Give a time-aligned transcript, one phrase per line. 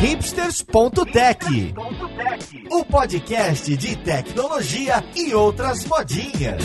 [0.00, 1.74] hipsters.tech,
[2.70, 6.62] o podcast de tecnologia e outras modinhas.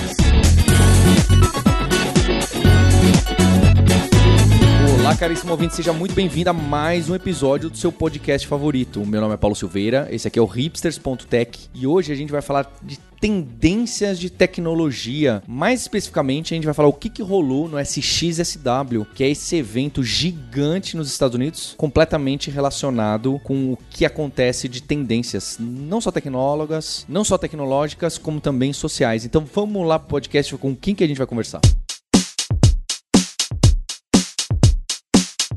[5.01, 9.05] Olá, caríssimo ouvinte, seja muito bem-vindo a mais um episódio do seu podcast favorito.
[9.05, 12.41] Meu nome é Paulo Silveira, esse aqui é o hipsters.tech e hoje a gente vai
[12.41, 15.41] falar de tendências de tecnologia.
[15.47, 19.55] Mais especificamente, a gente vai falar o que, que rolou no SXSW, que é esse
[19.55, 26.11] evento gigante nos Estados Unidos, completamente relacionado com o que acontece de tendências, não só
[26.11, 29.25] tecnólogas, não só tecnológicas, como também sociais.
[29.25, 31.61] Então vamos lá pro podcast com quem que a gente vai conversar.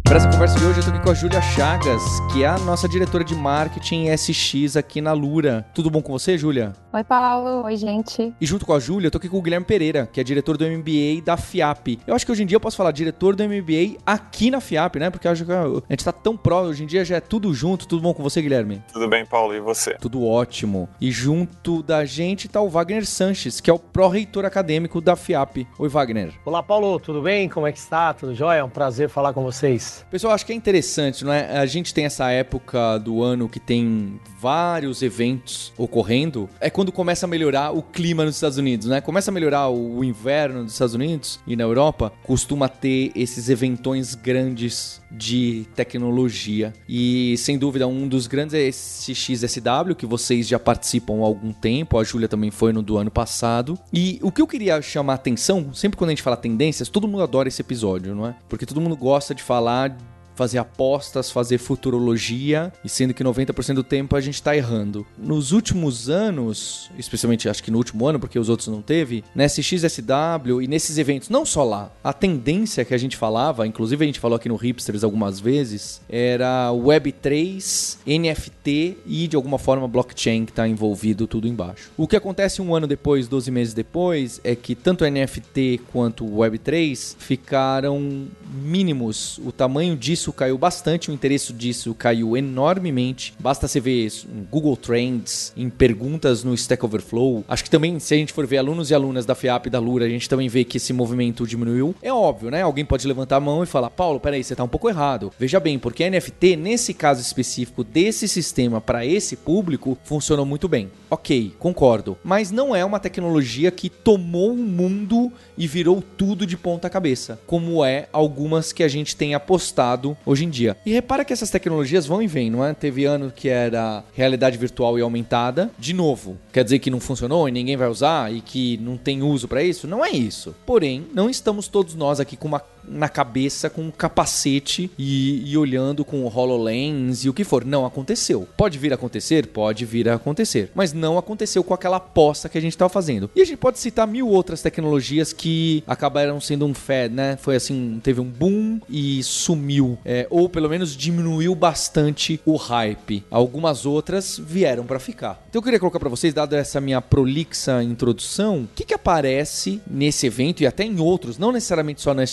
[0.08, 2.56] Para essa conversa de hoje, eu tô aqui com a Júlia Chagas, que é a
[2.60, 5.66] nossa diretora de marketing SX aqui na Lura.
[5.74, 6.72] Tudo bom com você, Júlia?
[6.94, 7.64] Oi, Paulo.
[7.64, 8.34] Oi, gente.
[8.40, 10.56] E junto com a Júlia, eu tô aqui com o Guilherme Pereira, que é diretor
[10.56, 12.00] do MBA da FIAP.
[12.06, 14.96] Eu acho que hoje em dia eu posso falar diretor do MBA aqui na FIAP,
[14.96, 15.10] né?
[15.10, 17.86] Porque a gente tá tão próximo, hoje em dia já é tudo junto.
[17.86, 18.82] Tudo bom com você, Guilherme?
[18.90, 19.92] Tudo bem, Paulo, e você?
[20.00, 20.88] Tudo ótimo.
[20.98, 25.66] E junto da gente tá o Wagner Sanches, que é o pró-reitor acadêmico da FIAP.
[25.78, 26.32] Oi, Wagner.
[26.46, 26.98] Olá, Paulo.
[26.98, 27.46] Tudo bem?
[27.46, 28.14] Como é que está?
[28.14, 28.60] Tudo jóia?
[28.60, 29.97] É um prazer falar com vocês.
[30.10, 31.58] Pessoal, acho que é interessante, não é?
[31.58, 36.48] A gente tem essa época do ano que tem vários eventos ocorrendo.
[36.60, 39.00] É quando começa a melhorar o clima nos Estados Unidos, né?
[39.00, 44.14] Começa a melhorar o inverno nos Estados Unidos e na Europa, costuma ter esses eventões
[44.14, 46.72] grandes de tecnologia.
[46.88, 51.52] E sem dúvida, um dos grandes é esse XSW, que vocês já participam há algum
[51.52, 51.98] tempo.
[51.98, 53.78] A Júlia também foi no do ano passado.
[53.92, 57.08] E o que eu queria chamar a atenção, sempre quando a gente fala tendências, todo
[57.08, 58.34] mundo adora esse episódio, não é?
[58.48, 59.96] Porque todo mundo gosta de falar
[60.38, 65.04] fazer apostas, fazer futurologia, e sendo que 90% do tempo a gente está errando.
[65.18, 69.64] Nos últimos anos, especialmente acho que no último ano, porque os outros não teve, nesse
[69.64, 74.06] XSW e nesses eventos, não só lá, a tendência que a gente falava, inclusive a
[74.06, 80.44] gente falou aqui no Hipsters algumas vezes, era Web3, NFT e de alguma forma blockchain
[80.44, 81.90] que está envolvido tudo embaixo.
[81.96, 87.16] O que acontece um ano depois, 12 meses depois, é que tanto NFT quanto Web3
[87.18, 88.28] ficaram
[88.62, 89.40] mínimos.
[89.44, 93.34] O tamanho disso caiu bastante, o interesse disso caiu enormemente.
[93.38, 97.44] Basta você ver em Google Trends, em perguntas no Stack Overflow.
[97.48, 99.78] Acho que também, se a gente for ver alunos e alunas da FIAP e da
[99.78, 101.94] Lura, a gente também vê que esse movimento diminuiu.
[102.02, 102.62] É óbvio, né?
[102.62, 105.32] Alguém pode levantar a mão e falar: Paulo, peraí, você tá um pouco errado.
[105.38, 110.90] Veja bem, porque NFT, nesse caso específico desse sistema para esse público, funcionou muito bem.
[111.10, 112.18] Ok, concordo.
[112.22, 117.38] Mas não é uma tecnologia que tomou o mundo e virou tudo de ponta cabeça,
[117.46, 120.76] como é algumas que a gente tem apostado hoje em dia.
[120.84, 122.74] E repara que essas tecnologias vão e vêm, não é?
[122.74, 125.70] Teve ano que era realidade virtual e aumentada.
[125.78, 129.22] De novo, quer dizer que não funcionou e ninguém vai usar e que não tem
[129.22, 129.86] uso para isso?
[129.86, 130.54] Não é isso.
[130.66, 135.56] Porém, não estamos todos nós aqui com uma na cabeça com um capacete e, e,
[135.56, 137.64] olhando com o HoloLens e o que for.
[137.64, 138.46] Não aconteceu.
[138.56, 139.46] Pode vir a acontecer?
[139.46, 140.70] Pode vir a acontecer.
[140.74, 143.30] Mas não aconteceu com aquela aposta que a gente estava fazendo.
[143.34, 147.36] E a gente pode citar mil outras tecnologias que acabaram sendo um fed, né?
[147.36, 149.98] Foi assim, teve um boom e sumiu.
[150.04, 153.24] É, ou pelo menos diminuiu bastante o hype.
[153.30, 155.42] Algumas outras vieram para ficar.
[155.48, 159.80] Então eu queria colocar para vocês, dado essa minha prolixa introdução, o que, que aparece
[159.86, 162.24] nesse evento e até em outros, não necessariamente só na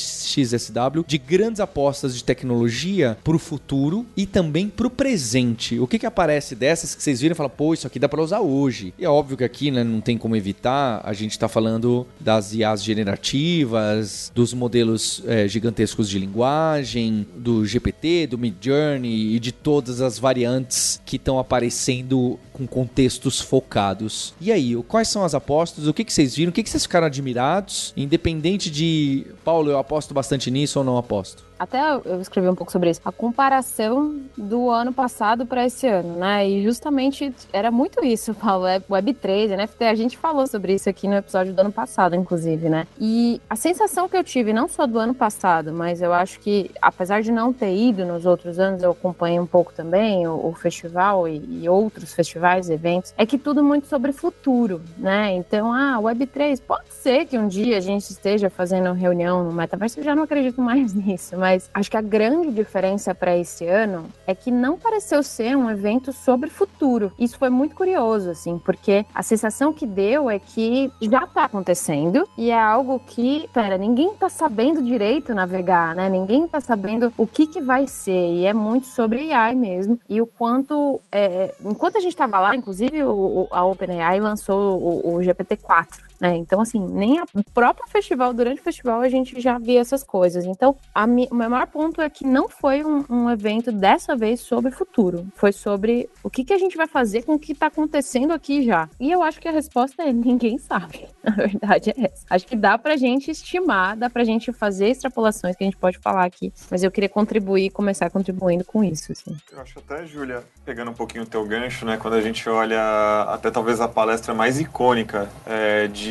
[0.45, 5.79] XSW, de grandes apostas de tecnologia para o futuro e também para o presente.
[5.79, 8.21] O que, que aparece dessas que vocês viram e falam, pô, isso aqui dá para
[8.21, 8.93] usar hoje.
[8.97, 12.53] E é óbvio que aqui né, não tem como evitar, a gente está falando das
[12.53, 20.01] IAs generativas, dos modelos é, gigantescos de linguagem, do GPT, do Midjourney e de todas
[20.01, 24.33] as variantes que estão aparecendo com contextos focados.
[24.39, 25.87] E aí, quais são as apostas?
[25.87, 26.49] O que, que vocês viram?
[26.49, 27.93] O que, que vocês ficaram admirados?
[27.97, 31.43] Independente de, Paulo, eu aposto bastante nisso ou não aposto?
[31.57, 36.15] Até eu escrevi um pouco sobre isso, a comparação do ano passado para esse ano,
[36.17, 36.47] né?
[36.47, 41.07] E justamente era muito isso, Paulo, é Web3, NFT, a gente falou sobre isso aqui
[41.07, 42.87] no episódio do ano passado, inclusive, né?
[42.99, 46.71] E a sensação que eu tive, não só do ano passado, mas eu acho que,
[46.81, 50.53] apesar de não ter ido nos outros anos, eu acompanhei um pouco também o, o
[50.53, 55.33] festival e, e, outros festivais, eventos, é que tudo muito sobre futuro, né?
[55.33, 59.99] Então, ah, Web3, pode ser que um dia a gente esteja fazendo reunião no metaverso,
[59.99, 64.07] eu já não acredito mais nisso, mas acho que a grande diferença para esse ano
[64.25, 67.11] é que não pareceu ser um evento sobre futuro.
[67.19, 72.27] Isso foi muito curioso, assim, porque a sensação que deu é que já tá acontecendo
[72.37, 76.09] e é algo que, pera, ninguém tá sabendo direito navegar, né?
[76.09, 80.21] Ninguém tá sabendo o que que vai ser e é muito sobre AI mesmo e
[80.21, 85.19] o quanto, é, enquanto a gente tava lá, inclusive o, a OpenAI lançou o, o
[85.19, 86.35] GPT-4 Né?
[86.37, 90.45] Então, assim, nem a próprio festival, durante o festival, a gente já via essas coisas.
[90.45, 90.75] Então,
[91.07, 94.71] mi, o meu maior ponto é que não foi um, um, evento dessa vez sobre
[94.71, 95.27] futuro.
[95.35, 98.63] Foi sobre o que, que a gente vai fazer com o que está acontecendo aqui
[98.63, 98.89] já.
[98.99, 101.07] E eu acho que a resposta é ninguém sabe.
[101.25, 102.25] A verdade é essa.
[102.29, 105.97] Acho que dá pra gente estimar, dá pra gente fazer extrapolações que a gente pode
[105.97, 106.53] falar aqui.
[106.69, 109.11] Mas eu queria contribuir, começar contribuindo com isso.
[109.11, 109.35] Assim.
[109.51, 111.97] Eu acho até, Júlia, pegando um pouquinho o teu gancho, né?
[111.97, 116.04] Quando a gente olha até talvez a palestra mais icônica é, de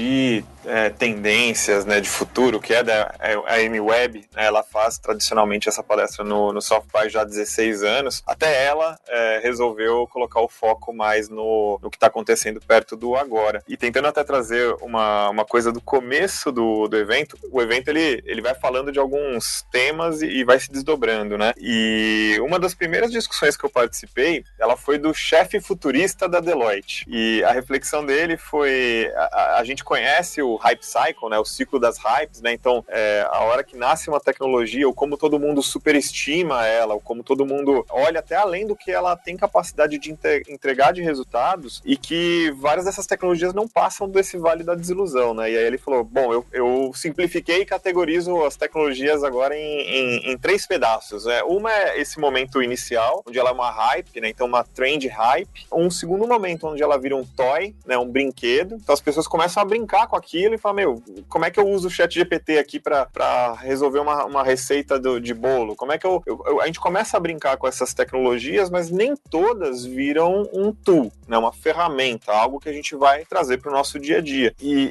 [0.64, 4.98] é, tendências né, de futuro, que é da é, a Amy Webb, né, ela faz
[4.98, 6.60] tradicionalmente essa palestra no, no
[7.08, 11.96] já há 16 anos, até ela é, resolveu colocar o foco mais no, no que
[11.96, 13.62] está acontecendo perto do agora.
[13.68, 18.22] E tentando até trazer uma, uma coisa do começo do, do evento, o evento ele,
[18.24, 21.52] ele vai falando de alguns temas e, e vai se desdobrando, né?
[21.58, 27.04] E uma das primeiras discussões que eu participei, ela foi do chefe futurista da Deloitte.
[27.06, 31.78] E a reflexão dele foi: a, a gente conhece o hype cycle, né, o ciclo
[31.78, 32.52] das hypes, né?
[32.52, 37.00] Então, é, a hora que nasce uma tecnologia, ou como todo mundo superestima ela, ou
[37.00, 40.16] como todo mundo olha até além do que ela tem capacidade de
[40.48, 45.50] entregar de resultados, e que várias dessas tecnologias não passam desse vale da desilusão, né?
[45.50, 50.32] E aí ele falou: bom, eu, eu simplifiquei e categorizo as tecnologias agora em, em,
[50.32, 51.24] em três pedaços.
[51.24, 51.42] Né?
[51.44, 54.28] Uma é esse momento inicial, onde ela é uma hype, né?
[54.28, 55.66] Então, uma trend hype.
[55.72, 57.98] Um segundo momento, onde ela vira um toy, né?
[57.98, 58.76] Um brinquedo.
[58.76, 61.68] Então, as pessoas começam a brincar com aquilo e fala, meu, como é que eu
[61.68, 65.74] uso o chat GPT aqui para resolver uma, uma receita do, de bolo?
[65.74, 69.14] Como é que eu, eu, A gente começa a brincar com essas tecnologias, mas nem
[69.30, 73.74] todas viram um tool, né, uma ferramenta, algo que a gente vai trazer para o
[73.74, 74.54] nosso dia a dia.
[74.60, 74.90] E,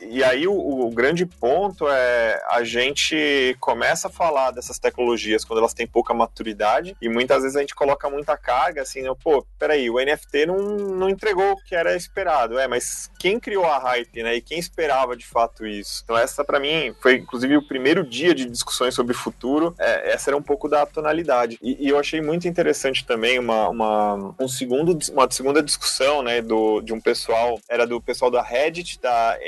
[0.00, 5.44] e, e aí o, o, grande ponto é a gente começa a falar dessas tecnologias
[5.44, 9.10] quando elas têm pouca maturidade e muitas vezes a gente coloca muita carga, assim, né,
[9.22, 13.66] pô, peraí, o NFT não, não entregou o que era esperado, é, mas quem criou
[13.66, 14.36] a hype, né?
[14.36, 16.02] E quem esperava de fato isso?
[16.04, 19.74] Então essa para mim foi inclusive o primeiro dia de discussões sobre futuro.
[19.78, 21.58] É, essa era um pouco da tonalidade.
[21.62, 26.40] E, e, eu achei muito interessante também uma, uma, um segundo, uma segunda discussão, né?
[26.40, 29.38] Do, de um pessoal, era do pessoal da Reddit, da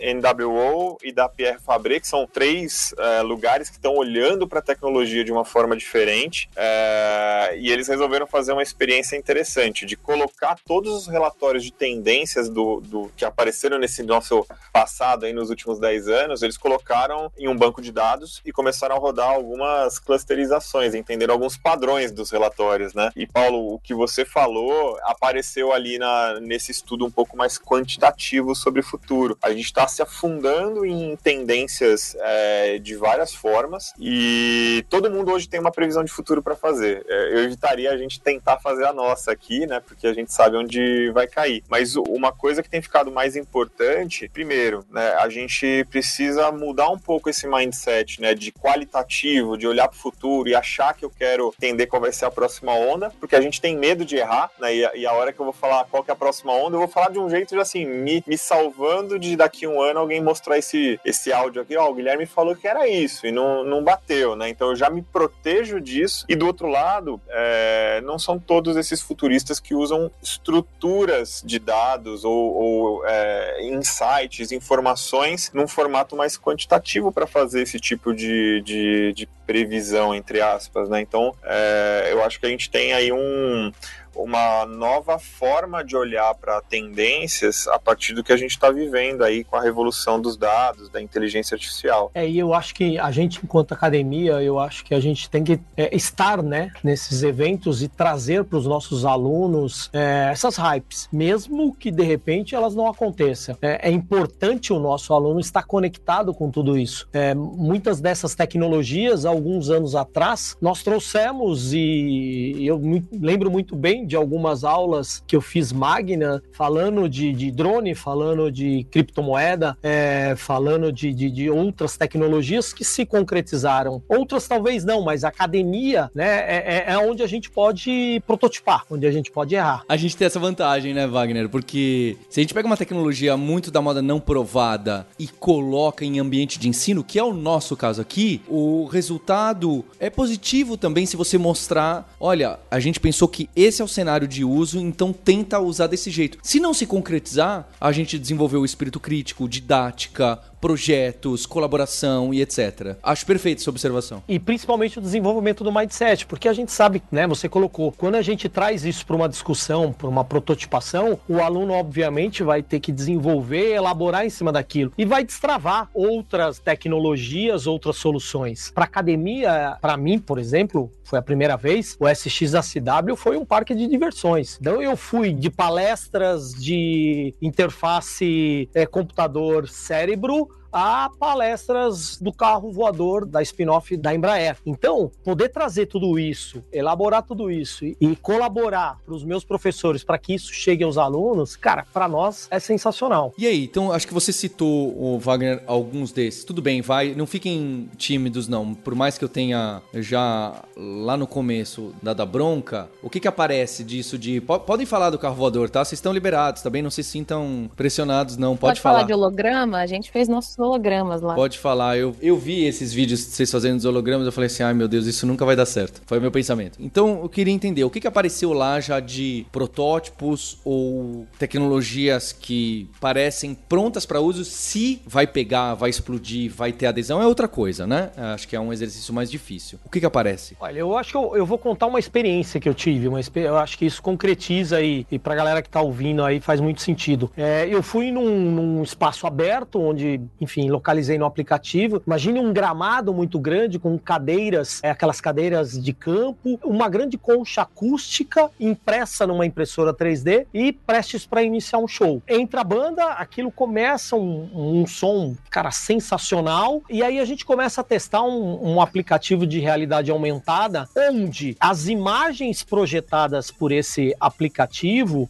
[0.00, 4.62] NWO e da Pierre Fabre, que são três é, lugares que estão olhando para a
[4.62, 6.48] tecnologia de uma forma diferente.
[6.56, 12.48] É, e eles resolveram fazer uma experiência interessante de colocar todos os relatórios de tendências
[12.48, 17.48] do, do que apareceram nesse nosso passado aí nos últimos 10 anos, eles colocaram em
[17.48, 22.94] um banco de dados e começaram a rodar algumas clusterizações, entender alguns padrões dos relatórios,
[22.98, 23.10] né?
[23.14, 28.54] E Paulo, o que você falou apareceu ali na, nesse estudo um pouco mais quantitativo
[28.56, 29.38] sobre o futuro.
[29.40, 35.48] A gente está se afundando em tendências é, de várias formas e todo mundo hoje
[35.48, 37.06] tem uma previsão de futuro para fazer.
[37.08, 39.80] É, eu evitaria a gente tentar fazer a nossa aqui, né?
[39.80, 41.62] Porque a gente sabe onde vai cair.
[41.68, 46.98] Mas uma coisa que tem ficado mais importante primeiro, né, a gente precisa mudar um
[46.98, 51.10] pouco esse mindset, né, de qualitativo, de olhar para o futuro e achar que eu
[51.10, 52.87] quero entender qual vai ser a próxima onda,
[53.20, 55.52] porque a gente tem medo de errar, né, e, e a hora que eu vou
[55.52, 57.84] falar qual que é a próxima onda, eu vou falar de um jeito de assim,
[57.84, 61.90] me, me salvando de daqui um ano alguém mostrar esse, esse áudio aqui, ó, oh,
[61.90, 65.02] o Guilherme falou que era isso e não, não bateu, né, então eu já me
[65.02, 66.24] protejo disso.
[66.28, 72.24] E do outro lado, é, não são todos esses futuristas que usam estruturas de dados
[72.24, 79.12] ou, ou é, insights, informações num formato mais quantitativo para fazer esse tipo de, de,
[79.12, 81.00] de, previsão, entre aspas, né?
[81.00, 83.72] Então, é, eu acho que a gente tem aí um,
[84.18, 89.22] uma nova forma de olhar para tendências a partir do que a gente está vivendo
[89.22, 92.10] aí com a revolução dos dados, da inteligência artificial.
[92.14, 95.44] É, e eu acho que a gente, enquanto academia, eu acho que a gente tem
[95.44, 101.08] que é, estar né, nesses eventos e trazer para os nossos alunos é, essas hypes,
[101.12, 103.56] mesmo que de repente elas não aconteçam.
[103.62, 107.08] É, é, importante o nosso aluno estar conectado com tudo isso.
[107.12, 114.07] É, muitas dessas tecnologias, alguns anos atrás, nós trouxemos e eu me lembro muito bem
[114.08, 120.34] de algumas aulas que eu fiz Magna, falando de, de drone, falando de criptomoeda, é,
[120.36, 124.02] falando de, de, de, outras tecnologias que se concretizaram.
[124.08, 129.06] Outras talvez não, mas academia né, é, é, é onde a gente pode prototipar, onde
[129.06, 129.84] a gente pode errar.
[129.88, 131.48] A gente tem essa vantagem, né, Wagner?
[131.48, 136.18] Porque se a gente pega uma tecnologia muito da moda não provada e coloca em
[136.18, 141.16] ambiente de ensino, que é o nosso caso aqui, o resultado é positivo também se
[141.16, 145.58] você mostrar, olha, a gente pensou que esse é o cenário de uso, então tenta
[145.58, 146.38] usar desse jeito.
[146.40, 152.96] Se não se concretizar, a gente desenvolveu o espírito crítico, didática, projetos, colaboração e etc.
[153.02, 154.22] Acho perfeito essa observação.
[154.28, 158.22] E principalmente o desenvolvimento do mindset, porque a gente sabe, né, você colocou, quando a
[158.22, 162.92] gente traz isso para uma discussão, para uma prototipação, o aluno obviamente vai ter que
[162.92, 168.70] desenvolver, elaborar em cima daquilo e vai destravar outras tecnologias, outras soluções.
[168.70, 173.74] Para academia, para mim, por exemplo, foi a primeira vez, o SXSW foi um parque
[173.74, 174.58] de diversões.
[174.60, 183.42] Então eu fui de palestras de interface é, computador-cérebro a palestras do carro voador da
[183.42, 184.56] spin-off da Embraer.
[184.64, 190.04] Então, poder trazer tudo isso, elaborar tudo isso e, e colaborar para os meus professores
[190.04, 193.32] para que isso chegue aos alunos, cara, para nós é sensacional.
[193.38, 196.44] E aí, então acho que você citou, o Wagner, alguns desses.
[196.44, 198.74] Tudo bem, vai, não fiquem tímidos não.
[198.74, 203.28] Por mais que eu tenha já lá no começo dado a bronca, o que que
[203.28, 205.84] aparece disso de podem falar do carro voador, tá?
[205.84, 208.96] Vocês estão liberados, também não se sintam pressionados não, pode, pode falar.
[208.96, 211.34] falar de holograma, a gente fez nosso hologramas lá.
[211.34, 211.96] Pode falar.
[211.96, 214.88] Eu, eu vi esses vídeos de vocês fazendo os hologramas, eu falei assim, ai meu
[214.88, 216.00] Deus, isso nunca vai dar certo.
[216.06, 216.78] Foi o meu pensamento.
[216.80, 222.88] Então, eu queria entender, o que, que apareceu lá já de protótipos ou tecnologias que
[223.00, 227.86] parecem prontas para uso, se vai pegar, vai explodir, vai ter adesão, é outra coisa,
[227.86, 228.10] né?
[228.16, 229.78] Acho que é um exercício mais difícil.
[229.84, 230.56] O que que aparece?
[230.60, 233.56] Olha, eu acho que eu, eu vou contar uma experiência que eu tive, uma, eu
[233.56, 237.30] acho que isso concretiza aí, e pra galera que tá ouvindo aí faz muito sentido.
[237.36, 242.02] É, eu fui num, num espaço aberto, onde, enfim, localizei no aplicativo.
[242.06, 247.62] Imagine um gramado muito grande com cadeiras, é, aquelas cadeiras de campo, uma grande concha
[247.62, 252.22] acústica impressa numa impressora 3D e prestes para iniciar um show.
[252.26, 256.82] Entra a banda, aquilo começa um, um, som, cara, sensacional.
[256.88, 261.88] E aí a gente começa a testar um, um aplicativo de realidade aumentada, onde as
[261.88, 265.28] imagens projetadas por esse aplicativo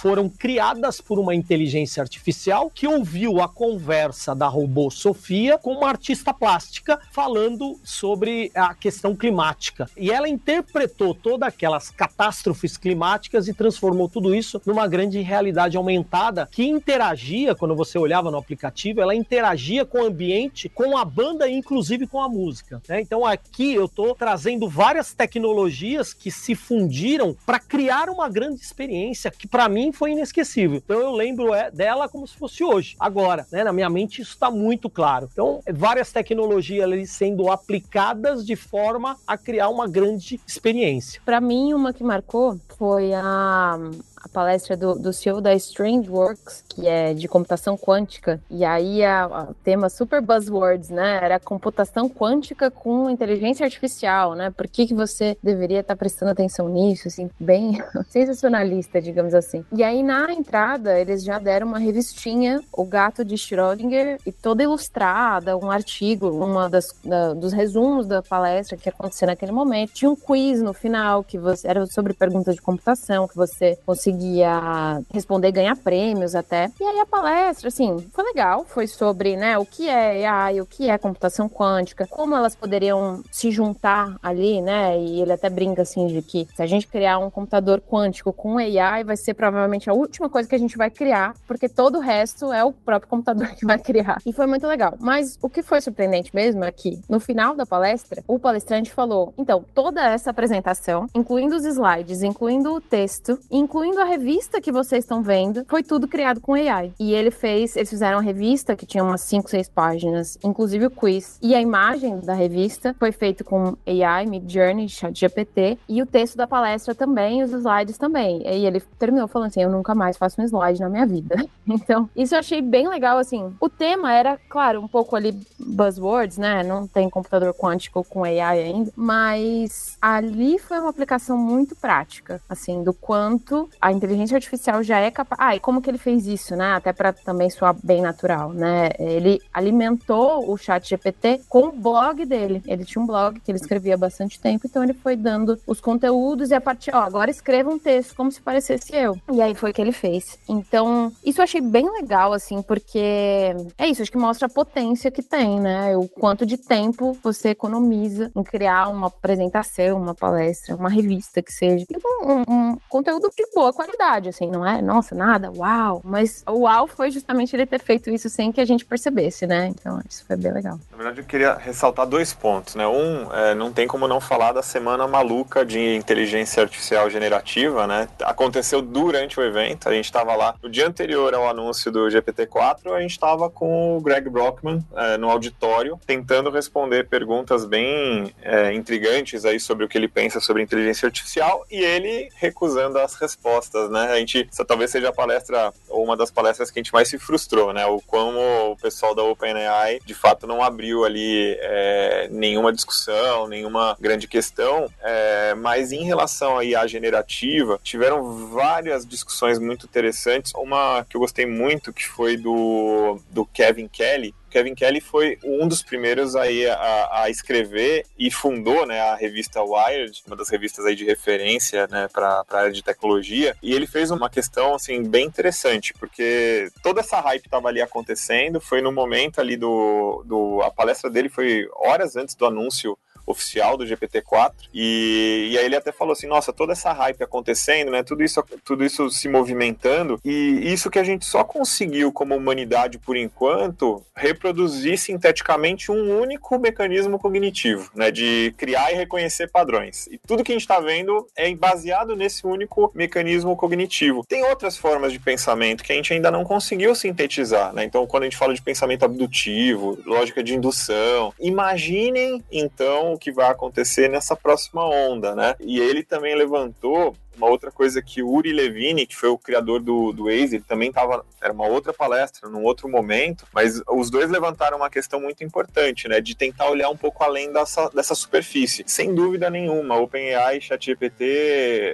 [0.00, 5.90] foram criadas por uma inteligência artificial que ouviu a conversa da robô Sofia com uma
[5.90, 9.90] artista plástica falando sobre a questão climática.
[9.98, 16.48] E ela interpretou todas aquelas catástrofes climáticas e transformou tudo isso numa grande realidade aumentada
[16.50, 21.46] que interagia, quando você olhava no aplicativo, ela interagia com o ambiente, com a banda
[21.46, 22.80] e inclusive com a música.
[22.88, 23.02] Né?
[23.02, 29.30] Então aqui eu estou trazendo várias tecnologias que se fundiram para criar uma grande experiência
[29.30, 30.76] que para mim foi inesquecível.
[30.84, 33.64] Então eu lembro é, dela como se fosse hoje, agora, né?
[33.64, 35.28] Na minha mente isso está muito claro.
[35.32, 41.20] Então, várias tecnologias ali sendo aplicadas de forma a criar uma grande experiência.
[41.24, 43.78] Para mim, uma que marcou foi a
[44.22, 49.00] a palestra do, do CEO da StrangeWorks, que é de computação quântica, e aí
[49.48, 51.18] o tema super buzzwords, né?
[51.22, 54.50] Era computação quântica com inteligência artificial, né?
[54.50, 59.64] Por que, que você deveria estar tá prestando atenção nisso, assim, bem sensacionalista, digamos assim.
[59.72, 64.62] E aí na entrada eles já deram uma revistinha, O Gato de Schrödinger, e toda
[64.62, 69.92] ilustrada, um artigo, uma das da, dos resumos da palestra que aconteceu naquele momento.
[69.92, 75.02] Tinha um quiz no final que você era sobre perguntas de computação que você conseguia
[75.12, 76.69] responder, ganhar prêmios até.
[76.78, 80.66] E aí a palestra, assim, foi legal, foi sobre, né, o que é AI, o
[80.66, 85.82] que é computação quântica, como elas poderiam se juntar ali, né, e ele até brinca,
[85.82, 89.88] assim, de que se a gente criar um computador quântico com AI, vai ser provavelmente
[89.88, 93.08] a última coisa que a gente vai criar, porque todo o resto é o próprio
[93.08, 94.18] computador que vai criar.
[94.24, 94.94] E foi muito legal.
[95.00, 99.32] Mas o que foi surpreendente mesmo é que, no final da palestra, o palestrante falou,
[99.36, 105.04] então, toda essa apresentação, incluindo os slides, incluindo o texto, incluindo a revista que vocês
[105.04, 106.92] estão vendo foi tudo criado com AI.
[106.98, 110.90] E ele fez, eles fizeram uma revista que tinha umas 5, 6 páginas, inclusive o
[110.90, 111.38] quiz.
[111.42, 116.46] E a imagem da revista foi feito com AI, Midjourney, ChatGPT, e o texto da
[116.46, 118.42] palestra também, os slides também.
[118.42, 121.36] E ele terminou falando assim: "Eu nunca mais faço um slide na minha vida".
[121.72, 123.54] Então, isso eu achei bem legal assim.
[123.60, 126.64] O tema era, claro, um pouco ali buzzwords, né?
[126.64, 132.82] Não tem computador quântico com AI ainda, mas ali foi uma aplicação muito prática, assim,
[132.82, 135.40] do quanto a inteligência artificial já é capaz.
[135.40, 136.72] Ah, e como que ele fez isso, né?
[136.72, 138.90] Até para também soar bem natural, né?
[138.98, 142.62] Ele alimentou o chat GPT com o blog dele.
[142.66, 145.80] Ele tinha um blog que ele escrevia há bastante tempo, então ele foi dando os
[145.80, 149.18] conteúdos e a partir, ó, agora escreva um texto como se parecesse eu.
[149.32, 150.38] E aí foi o que ele fez.
[150.48, 155.10] Então, isso eu achei bem legal, assim, porque é isso, acho que mostra a potência
[155.10, 155.96] que tem, né?
[155.96, 161.52] O quanto de tempo você economiza em criar uma apresentação, uma palestra, uma revista que
[161.52, 161.86] seja.
[162.22, 166.00] Um, um, um conteúdo de boa qualidade, assim, não é, nossa, nada, uau.
[166.04, 169.68] Mas o uau foi justamente ele ter feito isso sem que a gente percebesse, né?
[169.68, 170.78] Então, isso foi bem legal.
[170.90, 172.86] Na verdade, eu queria ressaltar dois pontos, né?
[172.86, 178.08] Um, é, não tem como não falar da semana maluca de inteligência artificial generativa, né?
[178.22, 182.92] Aconteceu durante o evento, a gente estava lá no dia anterior ao anúncio do GPT-4,
[182.92, 188.72] a gente estava com o Greg Brockman é, no auditório, tentando responder perguntas bem é,
[188.74, 193.90] intrigantes aí sobre o que ele pensa sobre inteligência artificial e ele recusando as respostas,
[193.90, 194.12] né?
[194.12, 197.08] A gente, essa talvez seja a palestra, ou uma das palestras que a gente mais
[197.08, 197.86] se frustrou, né?
[197.86, 198.38] O como
[198.72, 204.88] o pessoal da OpenAI de fato não abriu ali é, nenhuma discussão, nenhuma grande questão,
[205.02, 210.52] é, mas em relação à generativa, tiveram várias discussões muito interessantes.
[210.54, 215.66] Uma que eu gostei muito, que foi do, do Kevin Kelly, Kevin Kelly foi um
[215.66, 220.84] dos primeiros aí a, a, escrever e fundou né, a revista Wired, uma das revistas
[220.84, 223.56] aí de referência né, para a área de tecnologia.
[223.62, 228.60] E ele fez uma questão assim bem interessante, porque toda essa hype estava ali acontecendo,
[228.60, 230.60] foi no momento ali do, do.
[230.62, 234.52] A palestra dele foi horas antes do anúncio oficial do GPT-4.
[234.72, 238.02] E, e aí ele até falou assim: nossa, toda essa hype acontecendo, né?
[238.02, 242.98] Tudo isso, tudo isso se movimentando, e isso que a gente só conseguiu como humanidade
[242.98, 248.10] por enquanto reproduzir sinteticamente um único mecanismo cognitivo, né?
[248.10, 250.06] De criar e reconhecer padrões.
[250.08, 254.24] E tudo que a gente está vendo é baseado nesse único mecanismo cognitivo.
[254.26, 257.84] Tem outras formas de pensamento que a gente ainda não conseguiu sintetizar, né?
[257.84, 263.50] Então, quando a gente fala de pensamento abdutivo, lógica de indução, imaginem então que vai
[263.50, 265.54] acontecer nessa próxima onda, né?
[265.60, 269.80] E ele também levantou uma outra coisa que o Uri Levine, que foi o criador
[269.80, 274.10] do, do Waze, ele também estava, era uma outra palestra, num outro momento, mas os
[274.10, 278.14] dois levantaram uma questão muito importante, né, de tentar olhar um pouco além dessa, dessa
[278.14, 278.84] superfície.
[278.86, 281.24] Sem dúvida nenhuma, OpenAI e ChatGPT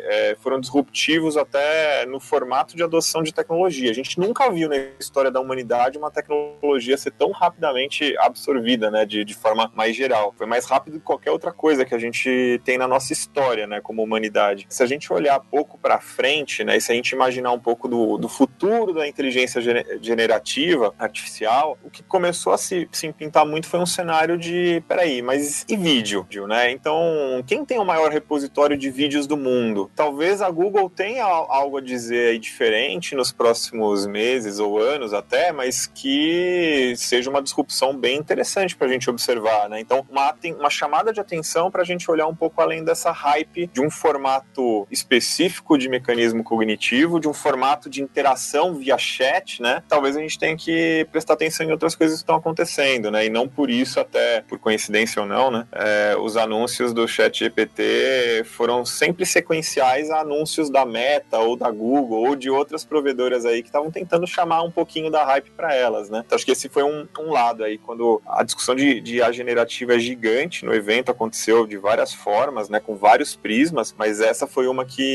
[0.04, 3.90] é, foram disruptivos até no formato de adoção de tecnologia.
[3.90, 9.06] A gente nunca viu na história da humanidade uma tecnologia ser tão rapidamente absorvida, né,
[9.06, 10.34] de, de forma mais geral.
[10.36, 13.80] Foi mais rápido que qualquer outra coisa que a gente tem na nossa história, né,
[13.80, 14.66] como humanidade.
[14.68, 17.88] Se a gente olhar pouco para frente, né, e se a gente imaginar um pouco
[17.88, 19.60] do, do futuro da inteligência
[20.00, 25.22] generativa artificial, o que começou a se, se pintar muito foi um cenário de, peraí,
[25.22, 26.70] mas e vídeo, né?
[26.70, 26.98] Então,
[27.46, 29.90] quem tem o maior repositório de vídeos do mundo?
[29.94, 35.52] Talvez a Google tenha algo a dizer aí diferente nos próximos meses ou anos até,
[35.52, 39.80] mas que seja uma disrupção bem interessante para a gente observar, né?
[39.80, 43.66] Então, uma, uma chamada de atenção para a gente olhar um pouco além dessa hype
[43.66, 49.62] de um formato específico específico de mecanismo cognitivo, de um formato de interação via chat,
[49.62, 49.82] né?
[49.88, 53.26] Talvez a gente tenha que prestar atenção em outras coisas que estão acontecendo, né?
[53.26, 55.66] E não por isso, até por coincidência ou não, né?
[55.72, 61.70] É, os anúncios do chat GPT foram sempre sequenciais a anúncios da Meta ou da
[61.70, 65.74] Google ou de outras provedoras aí que estavam tentando chamar um pouquinho da hype para
[65.74, 66.22] elas, né?
[66.26, 69.32] Então acho que esse foi um, um lado aí, quando a discussão de, de a
[69.32, 72.80] generativa é gigante no evento, aconteceu de várias formas, né?
[72.80, 75.05] Com vários prismas, mas essa foi uma que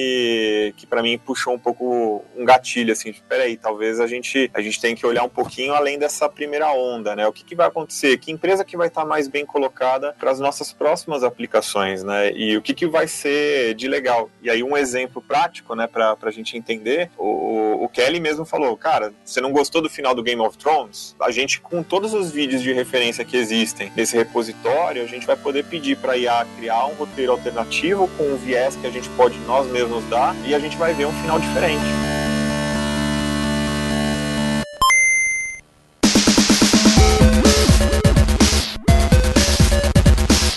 [0.77, 4.61] que, para mim puxou um pouco um gatilho, assim, de, peraí, talvez a gente, a
[4.61, 7.27] gente tem que olhar um pouquinho além dessa primeira onda, né?
[7.27, 8.17] O que, que vai acontecer?
[8.17, 12.31] Que empresa que vai estar tá mais bem colocada para as nossas próximas aplicações, né?
[12.33, 14.29] E o que, que vai ser de legal?
[14.41, 18.75] E aí um exemplo prático, né, para a gente entender, o, o Kelly mesmo falou,
[18.77, 21.15] cara, você não gostou do final do Game of Thrones?
[21.19, 25.35] A gente, com todos os vídeos de referência que existem nesse repositório, a gente vai
[25.35, 29.37] poder pedir para IA criar um roteiro alternativo com um viés que a gente pode
[29.39, 32.11] nós mesmos nos dá e a gente vai ver um final diferente.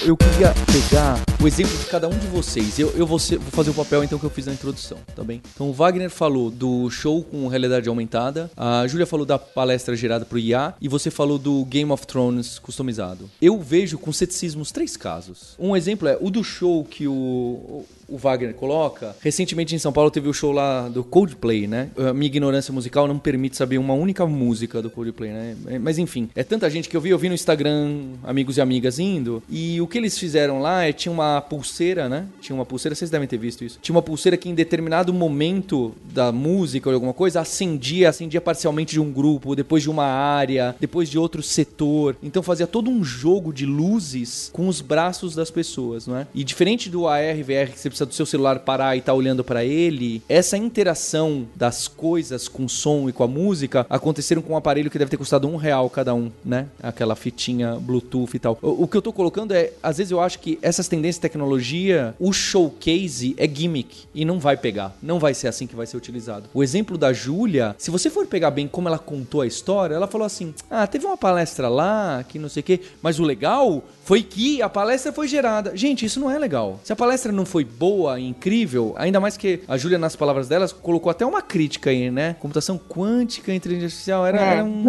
[0.07, 2.79] eu queria pegar o exemplo de cada um de vocês.
[2.79, 5.25] Eu, eu vou, ser, vou, fazer o papel então que eu fiz na introdução, tá
[5.25, 5.41] bem?
[5.55, 10.27] Então o Wagner falou do show com realidade aumentada, a Júlia falou da palestra gerada
[10.27, 13.31] pro IA e você falou do Game of Thrones customizado.
[13.41, 15.55] Eu vejo com ceticismo os três casos.
[15.59, 19.17] Um exemplo é o do show que o, o Wagner coloca.
[19.21, 21.90] Recentemente em São Paulo teve o show lá do Coldplay, né?
[21.97, 25.57] A minha ignorância musical não permite saber uma única música do Coldplay, né?
[25.81, 28.99] Mas enfim, é tanta gente que eu vi, eu vi no Instagram amigos e amigas
[28.99, 32.27] indo, e o que eles fizeram lá é tinha uma pulseira, né?
[32.40, 33.79] Tinha uma pulseira, vocês devem ter visto isso.
[33.81, 38.93] Tinha uma pulseira que em determinado momento da música ou alguma coisa acendia, acendia parcialmente
[38.93, 42.17] de um grupo, depois de uma área, depois de outro setor.
[42.23, 46.27] Então fazia todo um jogo de luzes com os braços das pessoas, não é?
[46.35, 49.44] E diferente do AR VR que você precisa do seu celular parar e tá olhando
[49.44, 54.52] para ele, essa interação das coisas com o som e com a música aconteceram com
[54.52, 56.66] um aparelho que deve ter custado um real cada um, né?
[56.83, 58.59] Aquela fitinha Bluetooth e tal.
[58.61, 61.22] O, o que eu tô colocando é às vezes eu acho que essas tendências de
[61.22, 64.96] tecnologia, o showcase é gimmick e não vai pegar.
[65.02, 66.48] Não vai ser assim que vai ser utilizado.
[66.52, 70.09] O exemplo da Júlia, se você for pegar bem como ela contou a história, ela
[70.09, 73.83] falou assim: "Ah, teve uma palestra lá, que não sei o quê, mas o legal
[74.04, 75.76] foi que a palestra foi gerada.
[75.76, 76.80] Gente, isso não é legal.
[76.85, 77.84] Se a palestra não foi boa
[78.18, 82.11] e incrível, ainda mais que a Júlia, nas palavras delas, colocou até uma crítica aí,
[82.11, 82.37] né?
[82.40, 84.85] Computação quântica, inteligência artificial, era, É, era um.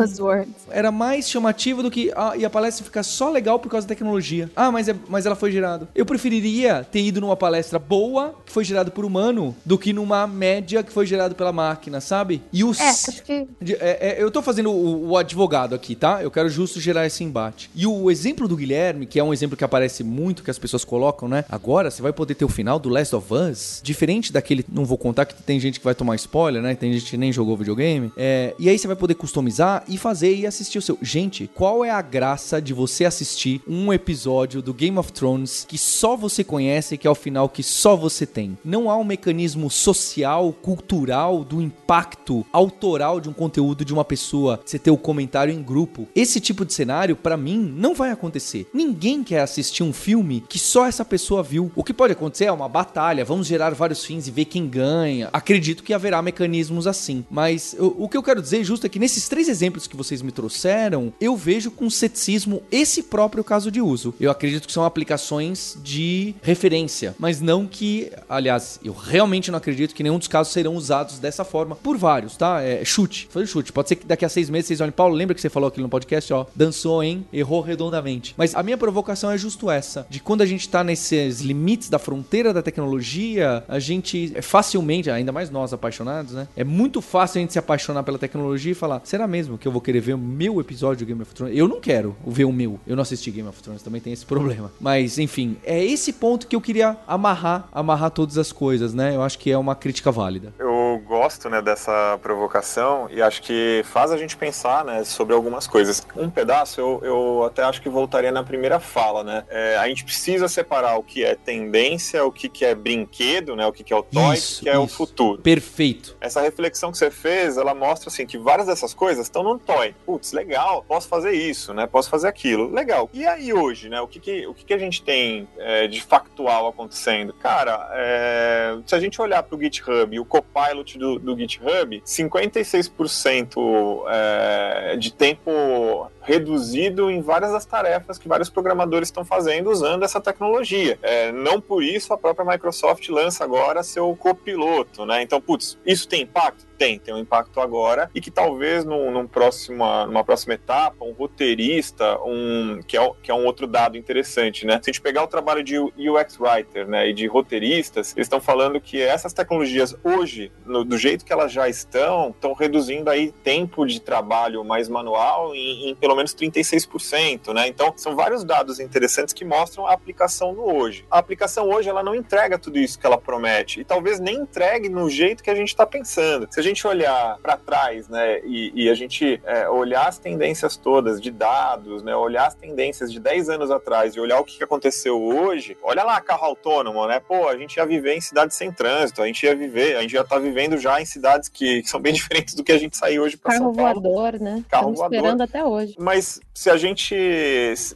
[0.69, 2.11] Era mais chamativo do que.
[2.15, 4.49] Ah, e a palestra fica só legal por causa da tecnologia.
[4.55, 5.87] Ah, mas, é, mas ela foi gerada.
[5.93, 10.25] Eu preferiria ter ido numa palestra boa, que foi gerada por humano, do que numa
[10.27, 12.41] média que foi gerada pela máquina, sabe?
[12.51, 12.79] E os.
[12.79, 13.47] É, acho que
[13.79, 16.21] é, é, eu tô fazendo o, o advogado aqui, tá?
[16.23, 17.69] Eu quero justo gerar esse embate.
[17.75, 20.83] E o exemplo do Guilherme, que é um exemplo que aparece muito, que as pessoas
[20.83, 21.45] colocam, né?
[21.49, 24.63] Agora você vai poder ter o final do Last of Us, diferente daquele.
[24.71, 26.75] Não vou contar que tem gente que vai tomar spoiler, né?
[26.75, 28.11] Tem gente que nem jogou videogame.
[28.15, 30.97] É, e aí você vai poder customizar e fazer e assistir o seu.
[31.01, 35.77] Gente, qual é a graça de você assistir um episódio do Game of Thrones que
[35.77, 38.57] só você conhece, que é o final que só você tem?
[38.63, 44.59] Não há um mecanismo social, cultural, do impacto autoral de um conteúdo de uma pessoa,
[44.63, 46.07] você ter o comentário em grupo.
[46.15, 48.67] Esse tipo de cenário, pra mim, não vai acontecer.
[48.73, 51.71] Ninguém quer assistir um filme que só essa pessoa viu.
[51.75, 55.29] O que pode acontecer é uma batalha, vamos gerar vários fins e ver quem ganha.
[55.31, 57.23] Acredito que haverá mecanismos assim.
[57.31, 60.21] Mas o, o que eu quero dizer justo é que nesses três exemplos que vocês
[60.21, 64.13] me trouxeram, eu vejo com ceticismo esse próprio caso de uso.
[64.19, 69.95] Eu acredito que são aplicações de referência, mas não que, aliás, eu realmente não acredito
[69.95, 72.61] que nenhum dos casos serão usados dessa forma por vários, tá?
[72.61, 73.71] É chute, foi chute.
[73.71, 75.83] Pode ser que daqui a seis meses vocês olhem, Paulo, lembra que você falou aquilo
[75.83, 77.25] no podcast, ó, dançou, hein?
[77.31, 78.33] Errou redondamente.
[78.37, 81.97] Mas a minha provocação é justo essa, de quando a gente tá nesses limites da
[81.97, 86.47] fronteira da tecnologia, a gente é facilmente, ainda mais nós apaixonados, né?
[86.55, 89.71] É muito fácil a gente se apaixonar pela tecnologia e falar, será mesmo que eu
[89.71, 91.57] vou querer ver o meu episódio de Game of Thrones?
[91.57, 92.79] Eu não quero ver o meu.
[92.85, 94.71] Eu não assisti Game of Thrones, também tem esse problema.
[94.79, 99.15] Mas, enfim, é esse ponto que eu queria amarrar, amarrar todas as coisas, né?
[99.15, 100.53] Eu acho que é uma crítica válida.
[100.59, 105.67] Eu gosto né, dessa provocação e acho que faz a gente pensar né, sobre algumas
[105.67, 106.05] coisas.
[106.15, 109.43] Um pedaço eu, eu até acho que voltaria na primeira fala, né?
[109.49, 113.67] É, a gente precisa separar o que é tendência, o que, que é brinquedo, né?
[113.67, 115.41] O que, que é o toy, Isso, o que é o futuro.
[115.41, 116.15] Perfeito.
[116.21, 119.93] Essa reflexão que você fez, ela mostra assim que várias dessas coisas estão no toy.
[120.05, 121.85] Putz, legal, posso fazer isso, né?
[121.85, 122.71] Posso fazer aquilo.
[122.71, 123.09] Legal.
[123.13, 123.99] E aí hoje, né?
[123.99, 127.33] O que, que, o que, que a gente tem é, de factual acontecendo?
[127.33, 132.01] Cara, é, se a gente olhar para o GitHub e o Copilot do, do GitHub,
[132.05, 140.03] 56% é, de tempo reduzido em várias das tarefas que vários programadores estão fazendo usando
[140.03, 140.97] essa tecnologia.
[141.01, 145.21] É, não por isso a própria Microsoft lança agora seu copiloto, né?
[145.21, 146.65] Então, putz, isso tem impacto?
[146.77, 151.11] Tem, tem um impacto agora e que talvez num, num próxima, numa próxima etapa, um
[151.13, 154.79] roteirista, um, que, é, que é um outro dado interessante, né?
[154.83, 158.41] Se a gente pegar o trabalho de UX Writer né, e de roteiristas, eles estão
[158.41, 163.31] falando que essas tecnologias hoje, no- do jeito que elas já estão, estão reduzindo aí
[163.31, 167.67] tempo de trabalho mais manual em, em pelo menos 36%, né?
[167.67, 171.05] Então, são vários dados interessantes que mostram a aplicação no hoje.
[171.09, 174.89] A aplicação hoje, ela não entrega tudo isso que ela promete e talvez nem entregue
[174.89, 176.47] no jeito que a gente está pensando.
[176.51, 181.21] Se gente olhar para trás, né, e, e a gente é, olhar as tendências todas
[181.21, 185.21] de dados, né, olhar as tendências de 10 anos atrás e olhar o que aconteceu
[185.21, 187.19] hoje, olha lá carro autônomo, né?
[187.19, 190.11] Pô, a gente ia viver em cidades sem trânsito, a gente ia viver, a gente
[190.11, 192.97] já tá vivendo já em cidades que, que são bem diferentes do que a gente
[192.97, 194.01] sair hoje para Carro São Paulo.
[194.01, 194.63] voador, né?
[194.69, 195.17] Carro Estamos voador.
[195.17, 195.95] esperando até hoje.
[195.99, 197.15] Mas se a gente.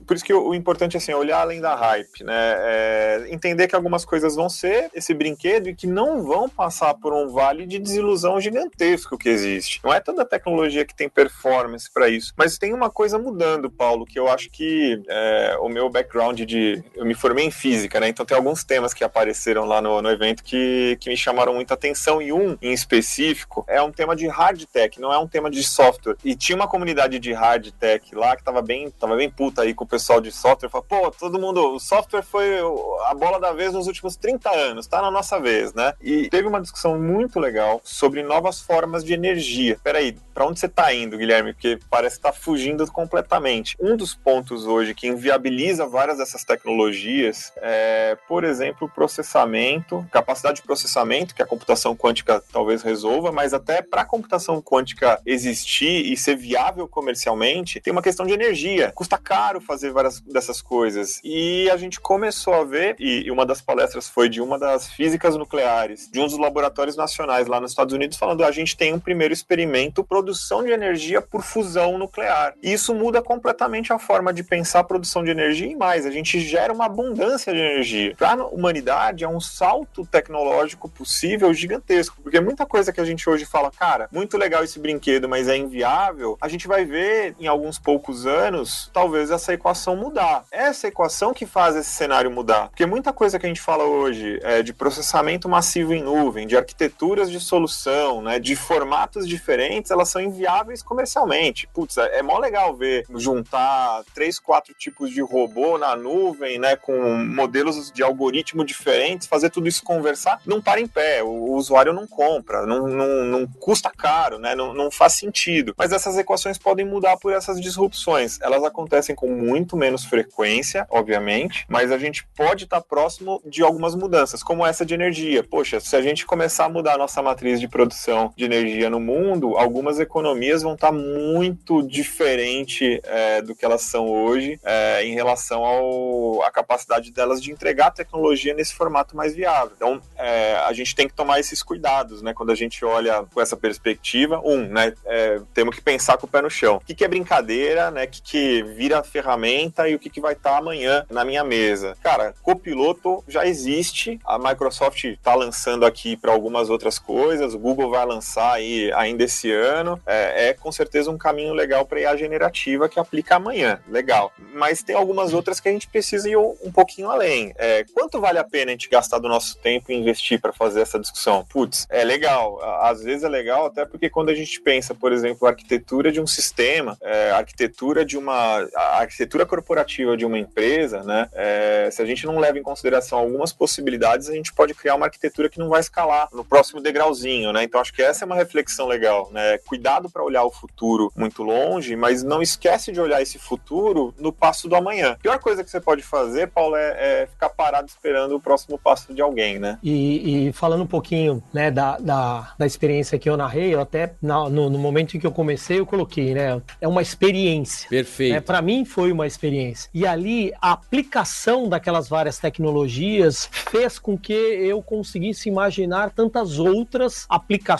[0.05, 2.55] Por isso que o, o importante é assim, olhar além da hype, né?
[2.60, 7.13] É, entender que algumas coisas vão ser esse brinquedo e que não vão passar por
[7.13, 9.79] um vale de desilusão gigantesco que existe.
[9.83, 12.33] Não é toda tecnologia que tem performance para isso.
[12.35, 16.83] Mas tem uma coisa mudando, Paulo, que eu acho que é, o meu background de.
[16.93, 18.09] Eu me formei em física, né?
[18.09, 21.73] Então tem alguns temas que apareceram lá no, no evento que, que me chamaram muita
[21.73, 22.21] atenção.
[22.21, 25.63] E um em específico é um tema de hard tech, não é um tema de
[25.63, 26.17] software.
[26.23, 29.73] E tinha uma comunidade de hard tech lá que tava bem, tava bem puta aí
[29.73, 30.69] com o pessoal de software.
[30.69, 32.59] Falou, pô, todo mundo, o software foi
[33.07, 35.93] a bola da vez nos últimos 30 anos, tá na nossa vez, né?
[36.01, 39.77] E teve uma discussão muito legal sobre novas formas de energia.
[39.83, 41.53] Peraí, pra onde você tá indo, Guilherme?
[41.53, 43.75] Porque parece que tá fugindo completamente.
[43.79, 50.63] Um dos pontos hoje que inviabiliza várias dessas tecnologias é, por exemplo, processamento, capacidade de
[50.63, 56.17] processamento, que a computação quântica talvez resolva, mas até para a computação quântica existir e
[56.17, 58.91] ser viável comercialmente, tem uma questão de energia.
[58.93, 61.19] Custa caro fazer várias dessas coisas.
[61.23, 65.35] E a gente começou a ver, e uma das palestras foi de uma das físicas
[65.35, 68.99] nucleares, de um dos laboratórios nacionais lá nos Estados Unidos, falando: a gente tem um
[68.99, 72.54] primeiro experimento produção de energia por fusão nuclear.
[72.62, 76.06] E isso muda completamente a forma de pensar a produção de energia e mais.
[76.06, 78.15] A gente gera uma abundância de energia.
[78.15, 83.30] Para a humanidade, é um salto tecnológico possível gigantesco, porque muita coisa que a gente
[83.30, 87.47] hoje fala, cara, muito legal esse brinquedo, mas é inviável, a gente vai ver em
[87.47, 90.43] alguns poucos anos, talvez essa equação mudar.
[90.52, 92.69] Essa equação que faz esse cenário mudar.
[92.69, 96.58] Porque muita coisa que a gente fala hoje é de processamento massivo em nuvem, de
[96.58, 101.67] arquiteturas de solução, né, de formatos diferentes, elas são inviáveis comercialmente.
[101.73, 106.75] Putz, é, é mó legal ver juntar três, quatro tipos de robô na nuvem, né,
[106.75, 106.93] com
[107.25, 111.23] modelos de algoritmo diferentes, fazer tudo isso conversar, não para em pé.
[111.23, 115.73] O, usuário não compra, não, não, não custa caro, né, não, não faz sentido.
[115.77, 118.39] Mas essas equações podem mudar por essas disrupções.
[118.41, 123.95] Elas acontecem com muito menos frequência, obviamente, mas a gente pode estar próximo de algumas
[123.95, 125.43] mudanças, como essa de energia.
[125.43, 128.99] Poxa, se a gente começar a mudar a nossa matriz de produção de energia no
[128.99, 135.13] mundo, algumas economias vão estar muito diferente é, do que elas são hoje é, em
[135.13, 139.71] relação ao, à capacidade delas de entregar tecnologia nesse formato mais viável.
[139.75, 142.34] Então, é, a gente tem que tomar esses cuidados, né?
[142.34, 144.93] Quando a gente olha com essa perspectiva, um, né?
[145.05, 146.77] É, temos que pensar com o pé no chão.
[146.77, 148.05] O que, que é brincadeira, né?
[148.05, 151.95] O que, que vira ferramenta e o que, que vai estar amanhã na minha mesa.
[152.01, 157.89] Cara, copiloto já existe, a Microsoft está lançando aqui para algumas outras coisas, o Google
[157.89, 160.01] vai lançar aí ainda esse ano.
[160.05, 163.79] É, é com certeza um caminho legal para IA generativa que aplica amanhã.
[163.87, 164.31] Legal.
[164.53, 167.53] Mas tem algumas outras que a gente precisa ir um pouquinho além.
[167.57, 170.81] É, quanto vale a pena a gente gastar do nosso tempo e investir para fazer
[170.81, 171.45] essa discussão?
[171.45, 172.59] Putz, é legal.
[172.81, 176.19] Às vezes é legal até porque quando a gente pensa, por exemplo, a arquitetura de
[176.19, 181.29] um sistema, é, arquitetura de uma arquitetura corporativa de uma empresa, né?
[181.33, 185.05] É, se a gente não leva em consideração algumas possibilidades, a gente pode criar uma
[185.05, 187.63] arquitetura que não vai escalar no próximo degrauzinho, né?
[187.63, 189.57] Então acho que essa é uma reflexão legal, né?
[189.59, 194.31] Cuidado para olhar o futuro muito longe, mas não esquece de olhar esse futuro no
[194.31, 195.12] passo do amanhã.
[195.12, 198.77] A pior coisa que você pode fazer, Paulo, é, é ficar parado esperando o próximo
[198.77, 199.77] passo de alguém, né?
[199.83, 204.13] E, e falando um pouquinho, né, da, da, da, experiência que eu narrei, eu até
[204.21, 206.62] no, no, momento em que eu comecei, eu coloquei, né?
[206.79, 207.89] É uma experiência.
[207.89, 208.33] Perfeito.
[208.33, 209.89] Né, para mim foi uma experiência.
[209.93, 217.25] E ali a aplicação daquelas várias tecnologias fez com que eu conseguisse imaginar tantas outras
[217.29, 217.78] aplicações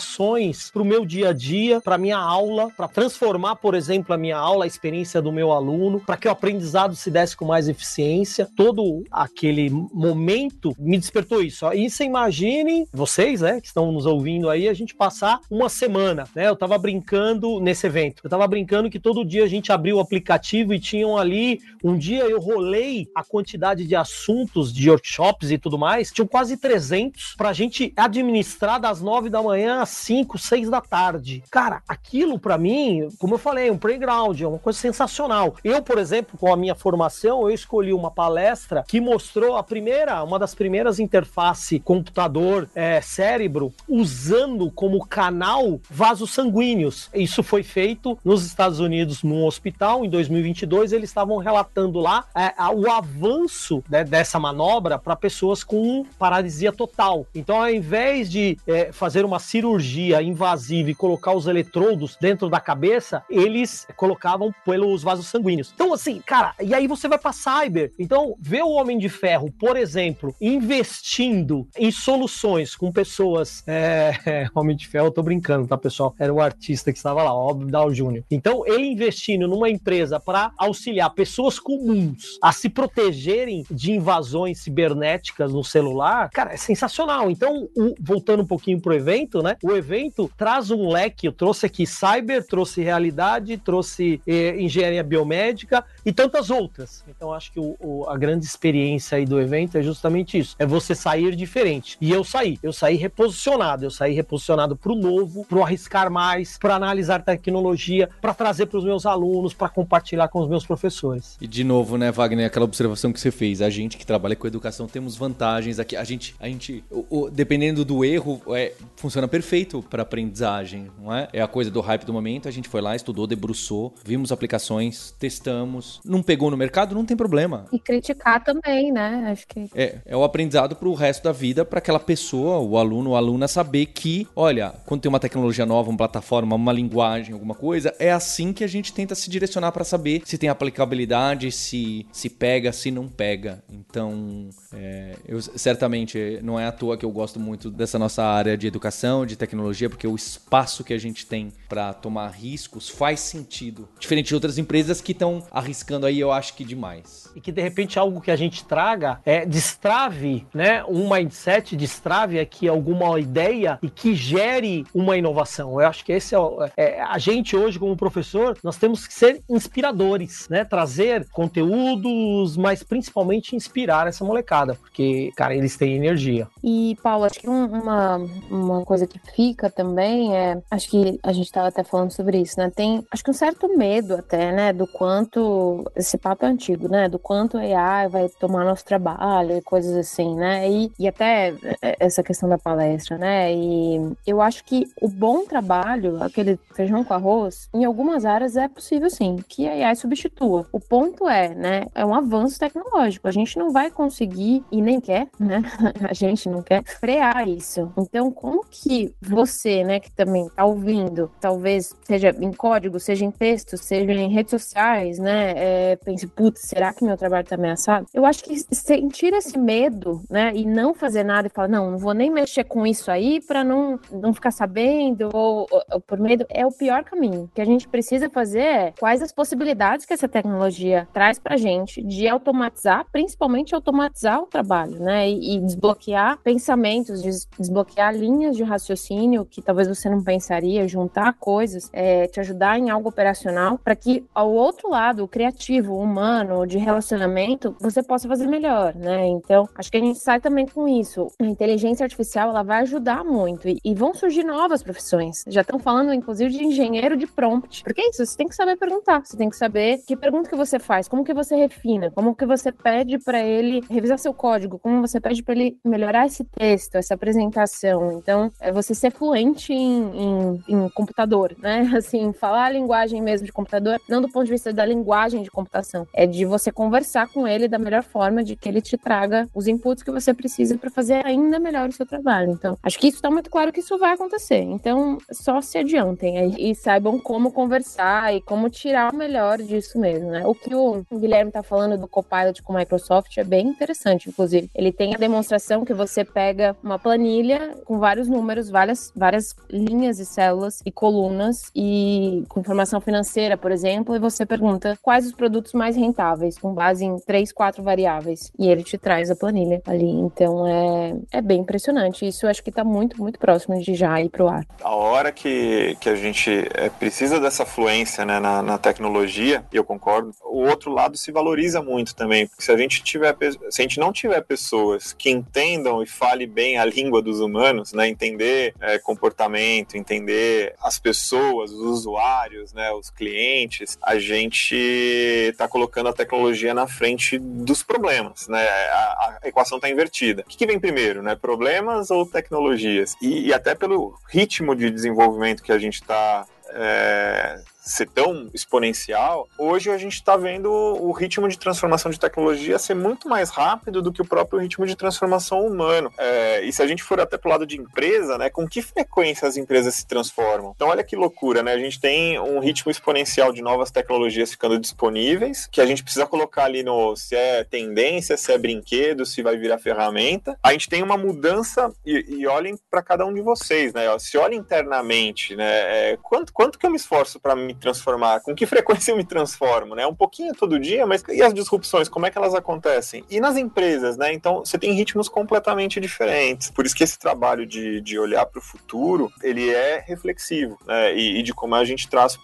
[0.72, 4.36] para o meu dia a dia, para minha aula, para transformar, por exemplo, a minha
[4.36, 8.48] aula, a experiência do meu aluno, para que o aprendizado se desse com mais eficiência.
[8.56, 11.70] Todo aquele momento me despertou isso.
[11.72, 16.24] E você imaginem, vocês, né, que estão nos ouvindo aí, a gente passar uma semana,
[16.34, 16.48] né?
[16.48, 18.20] Eu tava brincando nesse evento.
[18.24, 21.96] Eu tava brincando que todo dia a gente abriu o aplicativo e tinham ali, um
[21.96, 27.34] dia eu rolei a quantidade de assuntos, de workshops e tudo mais, tinham quase 300
[27.36, 31.42] pra gente administrar das 9 da manhã às 5, 6 da tarde.
[31.50, 35.54] Cara, aquilo para mim, como eu falei, um playground, é uma coisa sensacional.
[35.62, 40.22] Eu, por exemplo, com a minha formação, eu escolhi uma palestra que mostrou a primeira,
[40.22, 47.10] uma das primeiras interface computador é, cérebro usando como canal vasos sanguíneos.
[47.14, 50.92] Isso foi feito nos Estados Unidos num hospital em 2022.
[50.92, 57.26] Eles estavam relatando lá é, o avanço né, dessa manobra para pessoas com paralisia total.
[57.34, 59.79] Então, ao invés de é, fazer uma cirurgia
[60.22, 65.72] invasiva e colocar os eletrodos dentro da cabeça, eles colocavam pelos vasos sanguíneos.
[65.74, 67.92] Então, assim, cara, e aí você vai para cyber.
[67.98, 73.62] Então, ver o Homem de Ferro, por exemplo, investindo em soluções com pessoas.
[73.66, 76.14] É, é, Homem de Ferro, eu tô brincando, tá, pessoal?
[76.18, 78.24] Era o artista que estava lá, óbvio, Dow Jr.
[78.30, 85.52] Então, ele investindo numa empresa para auxiliar pessoas comuns a se protegerem de invasões cibernéticas
[85.52, 87.30] no celular, cara, é sensacional.
[87.30, 89.56] Então, o, voltando um pouquinho pro evento, né?
[89.62, 95.84] O evento traz um leque, eu trouxe aqui cyber, trouxe realidade, trouxe eh, engenharia biomédica
[96.04, 97.04] e tantas outras.
[97.08, 100.66] Então, acho que o, o, a grande experiência aí do evento é justamente isso: é
[100.66, 101.96] você sair diferente.
[102.00, 106.74] E eu saí, eu saí reposicionado, eu saí reposicionado pro novo, pro arriscar mais, para
[106.74, 111.36] analisar tecnologia, para trazer para os meus alunos, para compartilhar com os meus professores.
[111.40, 114.46] E de novo, né, Wagner, aquela observação que você fez, a gente que trabalha com
[114.46, 115.96] educação temos vantagens aqui.
[115.96, 121.14] A gente, a gente, o, o, dependendo do erro, é, funciona perfeito para aprendizagem, não
[121.14, 121.28] é?
[121.32, 122.48] É a coisa do hype do momento.
[122.48, 127.16] A gente foi lá, estudou, debruçou, vimos aplicações, testamos, não pegou no mercado, não tem
[127.16, 127.66] problema.
[127.72, 129.28] E criticar também, né?
[129.30, 132.76] Acho que é, é o aprendizado para o resto da vida, para aquela pessoa, o
[132.78, 137.32] aluno, ou aluna saber que, olha, quando tem uma tecnologia nova, uma plataforma, uma linguagem,
[137.32, 141.50] alguma coisa, é assim que a gente tenta se direcionar para saber se tem aplicabilidade,
[141.50, 143.62] se se pega, se não pega.
[143.70, 148.56] Então, é, eu certamente não é à toa que eu gosto muito dessa nossa área
[148.56, 149.49] de educação, de tecnologia,
[149.88, 153.88] porque o espaço que a gente tem para tomar riscos faz sentido.
[153.98, 157.30] Diferente de outras empresas que estão arriscando aí, eu acho que demais.
[157.34, 160.84] E que de repente algo que a gente traga é destrave, né?
[160.84, 165.80] Um mindset, destrave aqui alguma ideia e que gere uma inovação.
[165.80, 166.38] Eu acho que esse é,
[166.76, 170.64] é a gente hoje como professor, nós temos que ser inspiradores, né?
[170.64, 176.48] Trazer conteúdos, mas principalmente inspirar essa molecada, porque, cara, eles têm energia.
[176.62, 178.16] E, Paulo, acho que uma,
[178.50, 182.60] uma coisa que fica também é, acho que a gente estava até falando sobre isso,
[182.60, 182.70] né?
[182.70, 187.08] Tem, acho que um certo medo até, né, do quanto, esse papo é antigo, né,
[187.08, 190.70] do quanto a AI vai tomar nosso trabalho e coisas assim, né?
[190.70, 193.54] E, e até essa questão da palestra, né?
[193.54, 198.68] E eu acho que o bom trabalho, aquele feijão com arroz, em algumas áreas é
[198.68, 200.66] possível sim, que a AI substitua.
[200.70, 203.26] O ponto é, né, é um avanço tecnológico.
[203.26, 205.62] A gente não vai conseguir e nem quer, né?
[206.10, 207.90] A gente não quer frear isso.
[207.96, 213.30] Então, como que você, né, que também tá ouvindo, talvez seja em código, seja em
[213.30, 218.06] texto, seja em redes sociais, né, é, pense, putz, será que meu trabalho tá ameaçado?
[218.12, 221.98] Eu acho que sentir esse medo, né, e não fazer nada e falar, não, não
[221.98, 226.44] vou nem mexer com isso aí para não, não ficar sabendo ou, ou, por medo,
[226.48, 227.44] é o pior caminho.
[227.44, 231.56] O que a gente precisa fazer é quais as possibilidades que essa tecnologia traz pra
[231.56, 237.22] gente de automatizar, principalmente automatizar o trabalho, né, e, e desbloquear pensamentos,
[237.58, 242.90] desbloquear linhas de raciocínio que talvez você não pensaria, juntar coisas, é, te ajudar em
[242.90, 248.28] algo operacional para que ao outro lado, o criativo, o humano, de relacionamento, você possa
[248.28, 249.26] fazer melhor, né?
[249.26, 251.28] Então, acho que a gente sai também com isso.
[251.40, 255.44] A inteligência artificial, ela vai ajudar muito e, e vão surgir novas profissões.
[255.46, 257.82] Já estão falando, inclusive, de engenheiro de prompt.
[257.82, 260.56] Porque é isso, você tem que saber perguntar, você tem que saber que pergunta que
[260.56, 264.78] você faz, como que você refina, como que você pede para ele revisar seu código,
[264.78, 268.12] como você pede para ele melhorar esse texto, essa apresentação.
[268.12, 271.90] Então, é você ser fluente em, em, em computador, né?
[271.96, 275.50] Assim, falar a linguagem mesmo de computador, não do ponto de vista da linguagem de
[275.50, 279.48] computação, é de você conversar com ele da melhor forma, de que ele te traga
[279.54, 282.52] os inputs que você precisa para fazer ainda melhor o seu trabalho.
[282.52, 284.62] Então, acho que isso está muito claro que isso vai acontecer.
[284.62, 290.30] Então, só se adiantem e saibam como conversar e como tirar o melhor disso mesmo,
[290.30, 290.46] né?
[290.46, 294.70] O que o Guilherme está falando do Copilot com Microsoft é bem interessante, inclusive.
[294.74, 300.18] Ele tem a demonstração que você pega uma planilha com vários números, várias, várias linhas
[300.18, 305.32] e células e colunas e com informação financeira, por exemplo, e você pergunta quais os
[305.32, 308.52] produtos mais rentáveis, com base em três, quatro variáveis.
[308.58, 310.10] E ele te traz a planilha ali.
[310.10, 312.26] Então é, é bem impressionante.
[312.26, 314.66] Isso eu acho que está muito, muito próximo de já ir para o ar.
[314.82, 319.76] A hora que, que a gente é, precisa dessa fluência né, na, na tecnologia, e
[319.76, 322.46] eu concordo, o outro lado se valoriza muito também.
[322.46, 323.36] Porque se a gente tiver
[323.70, 327.92] se a gente não tiver pessoas que entendam e fale bem a língua dos humanos,
[327.92, 335.68] né, entender é, comportamento, entender as pessoas, os usuários, né, os clientes, a gente está
[335.68, 338.66] colocando a tecnologia na frente dos problemas, né?
[338.66, 340.42] A, a equação está invertida.
[340.42, 341.34] O que, que, vem primeiro, né?
[341.34, 343.14] Problemas ou tecnologias?
[343.20, 349.48] E, e até pelo ritmo de desenvolvimento que a gente está é, ser tão exponencial,
[349.58, 354.02] hoje a gente está vendo o ritmo de transformação de tecnologia ser muito mais rápido
[354.02, 356.12] do que o próprio ritmo de transformação humano.
[356.18, 359.48] É, e se a gente for até pro lado de empresa, né, com que frequência
[359.48, 360.72] as empresas se transformam?
[360.74, 361.72] Então olha que loucura, né?
[361.72, 366.26] A gente tem um ritmo exponencial de novas tecnologias ficando disponíveis, que a gente precisa
[366.26, 370.58] colocar ali no se é tendência, se é brinquedo, se vai virar ferramenta.
[370.62, 374.06] A gente tem uma mudança e, e olhem para cada um de vocês, né?
[374.18, 376.10] Se olhem internamente, né?
[376.12, 378.40] É, quanto, quanto que eu me esforço para transformar?
[378.40, 380.06] Com que frequência eu me transformo, né?
[380.06, 383.24] Um pouquinho todo dia, mas e as disrupções, como é que elas acontecem?
[383.30, 384.32] E nas empresas, né?
[384.32, 386.70] Então, você tem ritmos completamente diferentes.
[386.70, 391.14] Por isso que esse trabalho de, de olhar para o futuro, ele é reflexivo, né?
[391.14, 392.36] E, e de como a gente traz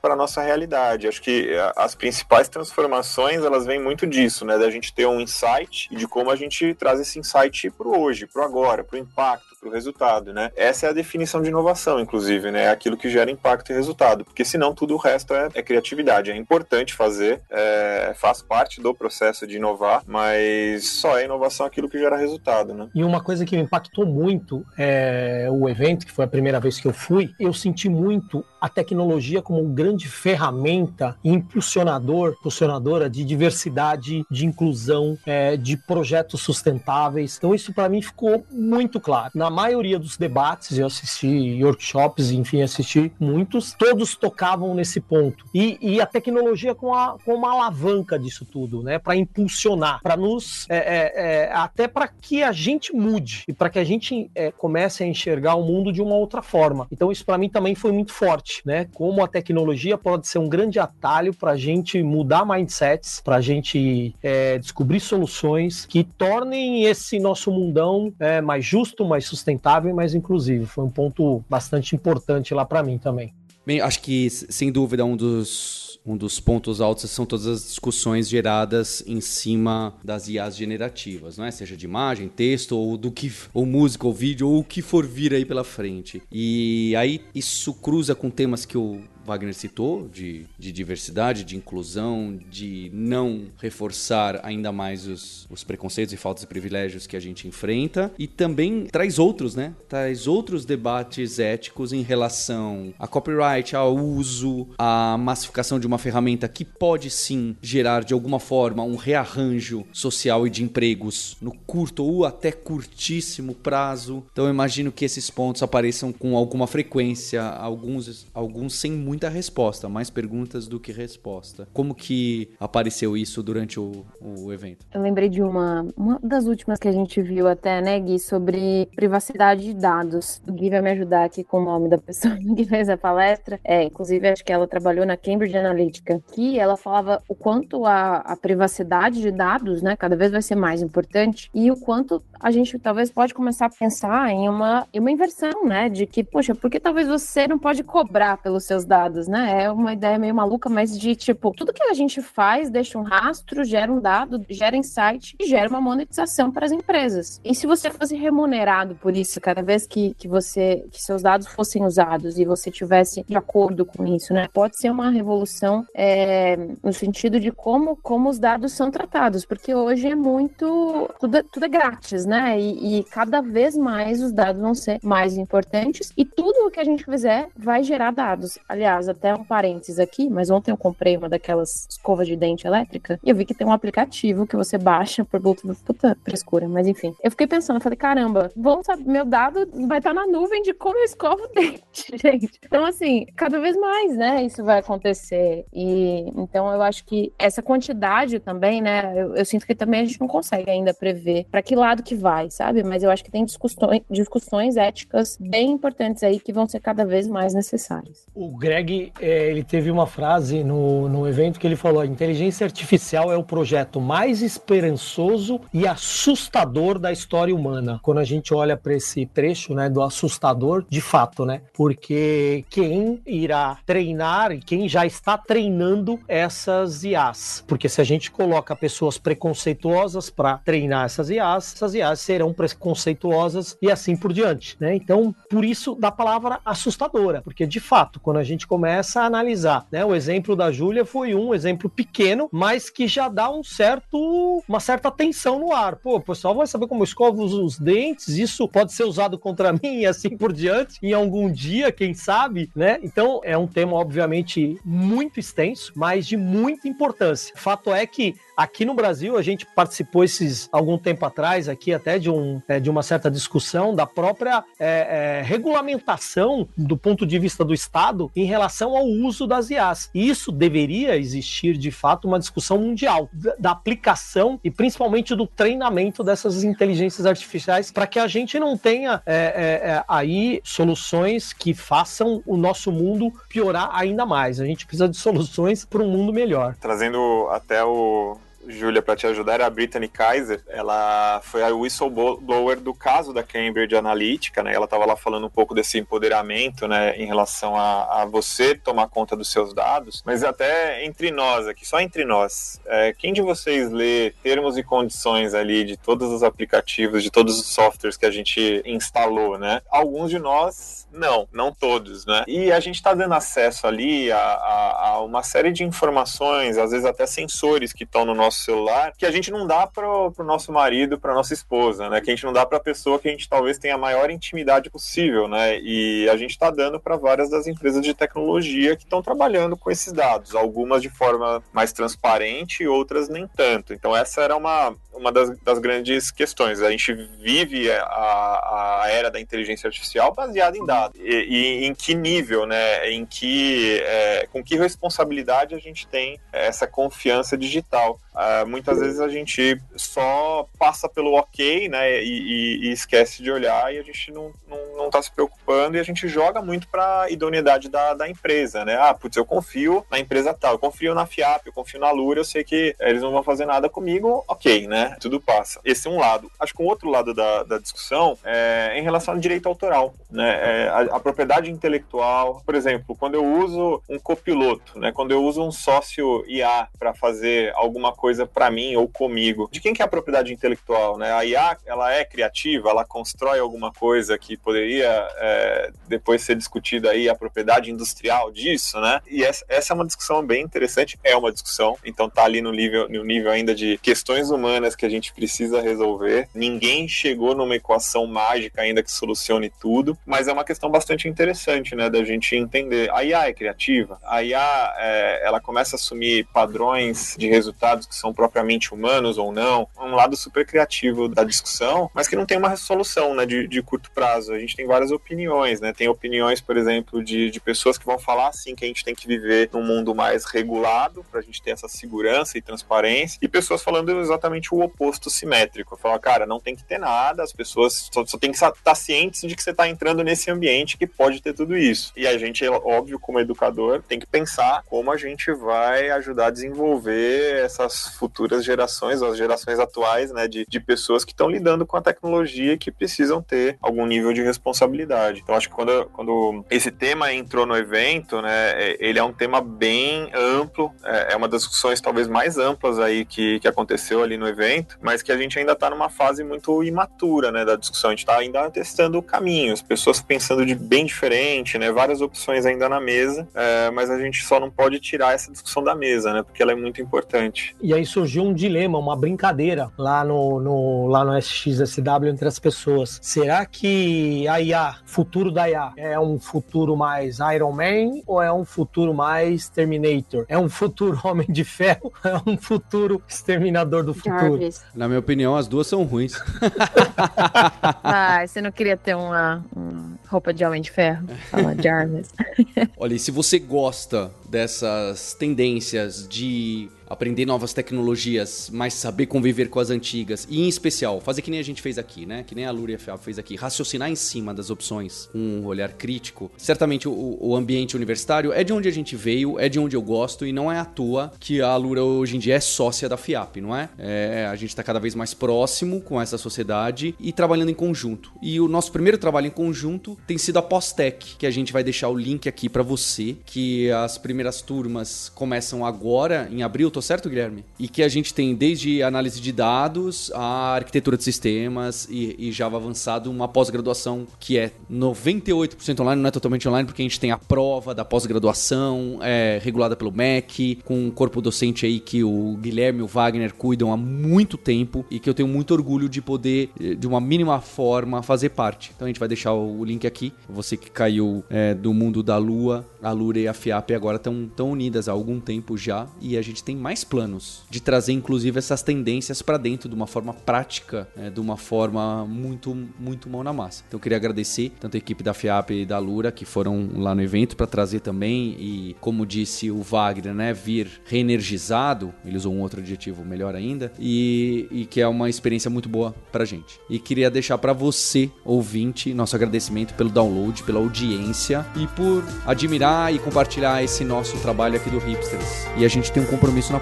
[0.00, 1.08] para a nossa realidade.
[1.08, 4.58] Acho que as principais transformações, elas vêm muito disso, né?
[4.58, 8.00] Da gente ter um insight e de como a gente traz esse insight para o
[8.00, 10.50] hoje, para o agora, para o impacto, para o resultado, né?
[10.56, 12.68] Essa é a definição de inovação, inclusive, né?
[12.70, 16.30] Aquilo que gera impacto e resultado, porque senão tudo o resto é, é criatividade.
[16.30, 21.88] É importante fazer, é, faz parte do processo de inovar, mas só é inovação aquilo
[21.88, 22.88] que gera resultado, né?
[22.94, 26.78] E uma coisa que me impactou muito é o evento, que foi a primeira vez
[26.78, 33.24] que eu fui, eu senti muito a tecnologia como uma grande ferramenta impulsionador, impulsionadora de
[33.24, 37.36] diversidade, de inclusão, é, de projetos sustentáveis.
[37.36, 39.32] Então isso para mim ficou muito claro.
[39.34, 45.44] Na maioria dos debates, eu assisti workshops, enfim, assisti muitos, todos tocavam estavam nesse ponto.
[45.54, 48.98] E, e a tecnologia com, a, com uma alavanca disso tudo, né?
[48.98, 50.66] Para impulsionar, para nos.
[50.68, 54.50] É, é, é, até para que a gente mude e para que a gente é,
[54.52, 56.86] comece a enxergar o mundo de uma outra forma.
[56.92, 58.86] Então, isso para mim também foi muito forte, né?
[58.92, 63.40] Como a tecnologia pode ser um grande atalho para a gente mudar mindsets, para a
[63.40, 68.12] gente é, descobrir soluções que tornem esse nosso mundão
[68.44, 70.66] mais justo, mais sustentável e mais inclusivo.
[70.66, 73.32] Foi um ponto bastante importante lá para mim também.
[73.64, 78.28] Bem, acho que sem dúvida um dos um dos pontos altos são todas as discussões
[78.28, 81.50] geradas em cima das IAs generativas, não é?
[81.50, 85.06] Seja de imagem, texto ou do que ou música ou vídeo ou o que for
[85.06, 86.22] vir aí pela frente.
[86.30, 92.38] E aí isso cruza com temas que eu Wagner citou, de, de diversidade, de inclusão,
[92.50, 97.46] de não reforçar ainda mais os, os preconceitos e faltas de privilégios que a gente
[97.46, 98.12] enfrenta.
[98.18, 99.74] E também traz outros, né?
[99.88, 106.48] Traz outros debates éticos em relação a copyright, ao uso, à massificação de uma ferramenta
[106.48, 112.04] que pode sim gerar de alguma forma um rearranjo social e de empregos no curto
[112.04, 114.22] ou até curtíssimo prazo.
[114.32, 119.28] Então eu imagino que esses pontos apareçam com alguma frequência, alguns, alguns sem muito muita
[119.28, 121.68] resposta, mais perguntas do que resposta.
[121.74, 124.86] Como que apareceu isso durante o, o evento?
[124.90, 128.88] Eu lembrei de uma, uma das últimas que a gente viu até, né, Gui, sobre
[128.96, 130.40] privacidade de dados.
[130.48, 133.60] O Gui vai me ajudar aqui com o nome da pessoa que fez a palestra.
[133.62, 138.16] É, inclusive, acho que ela trabalhou na Cambridge Analytica, que ela falava o quanto a,
[138.16, 142.50] a privacidade de dados, né, cada vez vai ser mais importante e o quanto a
[142.50, 146.54] gente talvez pode começar a pensar em uma, em uma inversão, né, de que, poxa,
[146.54, 149.01] por que talvez você não pode cobrar pelos seus dados?
[149.02, 149.64] Dados, né?
[149.64, 153.02] É uma ideia meio maluca, mas de tipo, tudo que a gente faz deixa um
[153.02, 157.40] rastro, gera um dado, gera insight e gera uma monetização para as empresas.
[157.44, 161.46] E se você fosse remunerado por isso, cada vez que, que você que seus dados
[161.48, 164.48] fossem usados e você tivesse de acordo com isso, né?
[164.52, 169.74] Pode ser uma revolução é, no sentido de como, como os dados são tratados, porque
[169.74, 172.58] hoje é muito tudo, é, tudo é grátis, né?
[172.60, 176.80] E, e cada vez mais os dados vão ser mais importantes e tudo o que
[176.80, 178.58] a gente fizer vai gerar dados.
[178.68, 182.66] Aliás, Aliás, até um parênteses aqui, mas ontem eu comprei uma daquelas escovas de dente
[182.66, 185.82] elétrica e eu vi que tem um aplicativo que você baixa por Bluetooth.
[185.82, 187.14] Puta frescura, mas enfim.
[187.22, 190.98] Eu fiquei pensando, falei, caramba, vamos saber, meu dado vai estar na nuvem de como
[190.98, 192.60] eu escovo o dente, gente.
[192.64, 195.64] Então, assim, cada vez mais, né, isso vai acontecer.
[195.72, 200.04] E então eu acho que essa quantidade também, né, eu, eu sinto que também a
[200.04, 202.82] gente não consegue ainda prever para que lado que vai, sabe?
[202.82, 207.06] Mas eu acho que tem discussões, discussões éticas bem importantes aí que vão ser cada
[207.06, 208.26] vez mais necessárias.
[208.34, 208.81] O Greg
[209.20, 213.44] é, ele teve uma frase no, no evento que ele falou: inteligência artificial é o
[213.44, 218.00] projeto mais esperançoso e assustador da história humana.
[218.02, 221.62] Quando a gente olha para esse trecho, né, do assustador, de fato, né?
[221.72, 227.64] Porque quem irá treinar e quem já está treinando essas IAs?
[227.66, 233.76] Porque se a gente coloca pessoas preconceituosas para treinar essas IAs, essas IAs serão preconceituosas
[233.80, 234.94] e assim por diante, né?
[234.94, 239.86] Então, por isso da palavra assustadora, porque de fato, quando a gente começa a analisar.
[239.92, 240.02] Né?
[240.02, 244.80] O exemplo da Júlia foi um exemplo pequeno, mas que já dá um certo, uma
[244.80, 245.96] certa tensão no ar.
[245.96, 249.38] Pô, o pessoal vai saber como eu escovo os, os dentes, isso pode ser usado
[249.38, 252.98] contra mim e assim por diante, em algum dia, quem sabe, né?
[253.02, 257.52] Então é um tema, obviamente, muito extenso, mas de muita importância.
[257.54, 262.16] Fato é que Aqui no Brasil, a gente participou esses algum tempo atrás aqui até
[262.16, 267.40] de, um, é, de uma certa discussão da própria é, é, regulamentação do ponto de
[267.40, 270.10] vista do Estado em relação ao uso das IAs.
[270.14, 275.44] E isso deveria existir, de fato, uma discussão mundial da, da aplicação e principalmente do
[275.44, 281.52] treinamento dessas inteligências artificiais para que a gente não tenha é, é, é, aí soluções
[281.52, 284.60] que façam o nosso mundo piorar ainda mais.
[284.60, 286.76] A gente precisa de soluções para um mundo melhor.
[286.80, 290.62] Trazendo até o Júlia, para te ajudar, era a Brittany Kaiser.
[290.68, 294.74] Ela foi a whistleblower do caso da Cambridge Analytica, né?
[294.74, 299.08] Ela estava lá falando um pouco desse empoderamento, né, em relação a, a, você tomar
[299.08, 300.22] conta dos seus dados.
[300.24, 304.82] Mas até entre nós aqui, só entre nós, é, quem de vocês lê termos e
[304.82, 309.80] condições ali de todos os aplicativos, de todos os softwares que a gente instalou, né?
[309.90, 312.44] Alguns de nós não, não todos, né?
[312.48, 316.90] E a gente está dando acesso ali a, a, a uma série de informações, às
[316.90, 320.06] vezes até sensores que estão no nosso nosso celular que a gente não dá para
[320.06, 322.20] o nosso marido, para nossa esposa, né?
[322.20, 324.30] Que a gente não dá para a pessoa que a gente talvez tenha a maior
[324.30, 325.78] intimidade possível, né?
[325.80, 329.90] E a gente está dando para várias das empresas de tecnologia que estão trabalhando com
[329.90, 333.94] esses dados, algumas de forma mais transparente, outras nem tanto.
[333.94, 336.82] Então essa era uma, uma das, das grandes questões.
[336.82, 341.18] A gente vive a, a era da inteligência artificial baseada em dados.
[341.20, 343.10] E, e em que nível, né?
[343.10, 348.18] Em que, é, com que responsabilidade a gente tem essa confiança digital.
[348.32, 353.50] Uh, muitas vezes a gente só passa pelo ok, né, e, e, e esquece de
[353.50, 356.88] olhar e a gente não, não, não tá se preocupando e a gente joga muito
[356.88, 358.96] para idoneidade da, da empresa, né?
[358.98, 362.40] Ah, putz, eu confio na empresa tal, eu confio na FIAP, eu confio na Lura,
[362.40, 365.01] eu sei que eles não vão fazer nada comigo, ok, né?
[365.20, 365.80] Tudo passa.
[365.84, 366.50] Esse é um lado.
[366.58, 370.50] Acho que um outro lado da, da discussão é em relação ao direito autoral, né?
[370.62, 375.12] É a, a, propriedade intelectual, por exemplo, quando eu uso um copiloto, né?
[375.12, 379.68] Quando eu uso um sócio IA para fazer alguma coisa para mim ou comigo.
[379.70, 381.32] De quem que é a propriedade intelectual, né?
[381.32, 387.10] A IA, ela é criativa, ela constrói alguma coisa que poderia é, depois ser discutida
[387.10, 389.20] aí a propriedade industrial disso, né?
[389.28, 392.72] E essa, essa é uma discussão bem interessante, é uma discussão, então tá ali no
[392.72, 396.48] nível, no nível ainda de questões humanas que a gente precisa resolver.
[396.54, 401.94] Ninguém chegou numa equação mágica ainda que solucione tudo, mas é uma questão bastante interessante,
[401.94, 403.10] né, da gente entender.
[403.10, 408.14] A IA é criativa, a IA é, ela começa a assumir padrões de resultados que
[408.14, 412.58] são propriamente humanos ou não, um lado super criativo da discussão, mas que não tem
[412.58, 414.52] uma resolução né, de, de curto prazo.
[414.52, 415.92] A gente tem várias opiniões, né?
[415.92, 419.14] Tem opiniões, por exemplo, de, de pessoas que vão falar assim que a gente tem
[419.14, 423.48] que viver num mundo mais regulado para a gente ter essa segurança e transparência, e
[423.48, 425.96] pessoas falando exatamente o oposto simétrico.
[425.96, 428.94] Falar, cara, não tem que ter nada, as pessoas só, só tem que estar tá
[428.94, 432.12] cientes de que você está entrando nesse ambiente que pode ter tudo isso.
[432.16, 436.50] E a gente, óbvio, como educador, tem que pensar como a gente vai ajudar a
[436.50, 441.96] desenvolver essas futuras gerações, as gerações atuais, né, de, de pessoas que estão lidando com
[441.96, 445.40] a tecnologia que precisam ter algum nível de responsabilidade.
[445.42, 449.32] Então, acho que quando, quando esse tema entrou no evento, né, é, ele é um
[449.32, 454.22] tema bem amplo, é, é uma das discussões talvez mais amplas aí que, que aconteceu
[454.22, 457.76] ali no evento, mas que a gente ainda está numa fase muito imatura, né, da
[457.76, 458.10] discussão.
[458.10, 462.88] A gente está ainda testando caminhos, pessoas pensando de bem diferente, né, várias opções ainda
[462.88, 466.42] na mesa, é, mas a gente só não pode tirar essa discussão da mesa, né,
[466.42, 467.74] porque ela é muito importante.
[467.80, 472.58] E aí surgiu um dilema, uma brincadeira lá no, no, lá no SXSW entre as
[472.58, 473.18] pessoas.
[473.22, 478.52] Será que a IA, futuro da IA, é um futuro mais Iron Man ou é
[478.52, 480.44] um futuro mais Terminator?
[480.48, 482.12] É um futuro Homem de Ferro?
[482.24, 484.61] É um futuro Exterminador do Futuro?
[484.62, 484.82] Jarvis.
[484.94, 486.34] Na minha opinião, as duas são ruins.
[488.02, 491.26] ah, você não queria ter uma, uma roupa de Homem de Ferro?
[491.50, 492.30] Fala Jarvis.
[492.96, 499.78] Olha, e se você gosta dessas tendências de aprender novas tecnologias, mas saber conviver com
[499.78, 500.48] as antigas.
[500.48, 502.42] E em especial, fazer que nem a gente fez aqui, né?
[502.42, 506.50] Que nem a Luria fez aqui, raciocinar em cima das opções, com um olhar crítico.
[506.56, 510.00] Certamente o, o, ambiente universitário é de onde a gente veio, é de onde eu
[510.00, 513.18] gosto, e não é à toa que a Lura hoje em dia é sócia da
[513.18, 513.90] FIAP, não é?
[513.98, 518.32] é a gente está cada vez mais próximo com essa sociedade e trabalhando em conjunto.
[518.40, 521.84] E o nosso primeiro trabalho em conjunto tem sido a Postec, que a gente vai
[521.84, 527.01] deixar o link aqui para você, que as primeiras turmas começam agora, em abril, tô
[527.02, 527.64] certo, Guilherme?
[527.78, 532.52] E que a gente tem desde análise de dados, a arquitetura de sistemas e, e
[532.52, 537.20] Java avançado, uma pós-graduação que é 98% online, não é totalmente online, porque a gente
[537.20, 542.24] tem a prova da pós-graduação, é, regulada pelo MEC, com um corpo docente aí que
[542.24, 546.08] o Guilherme e o Wagner cuidam há muito tempo e que eu tenho muito orgulho
[546.08, 548.92] de poder, de uma mínima forma, fazer parte.
[548.94, 550.32] Então a gente vai deixar o link aqui.
[550.48, 554.70] Você que caiu é, do mundo da Lua, a Lura e a FIAP agora estão
[554.70, 558.58] unidas há algum tempo já e a gente tem mais mais planos de trazer inclusive
[558.58, 563.42] essas tendências para dentro de uma forma prática, né, de uma forma muito muito mão
[563.42, 563.82] na massa.
[563.88, 567.14] Então eu queria agradecer tanto a equipe da FIAP e da Lura que foram lá
[567.14, 572.52] no evento para trazer também e como disse o Wagner, né, vir reenergizado, ele usou
[572.52, 576.78] um outro adjetivo melhor ainda, e, e que é uma experiência muito boa pra gente.
[576.90, 583.14] E queria deixar para você, ouvinte, nosso agradecimento pelo download, pela audiência e por admirar
[583.14, 585.66] e compartilhar esse nosso trabalho aqui do Hipsters.
[585.78, 586.81] E a gente tem um compromisso na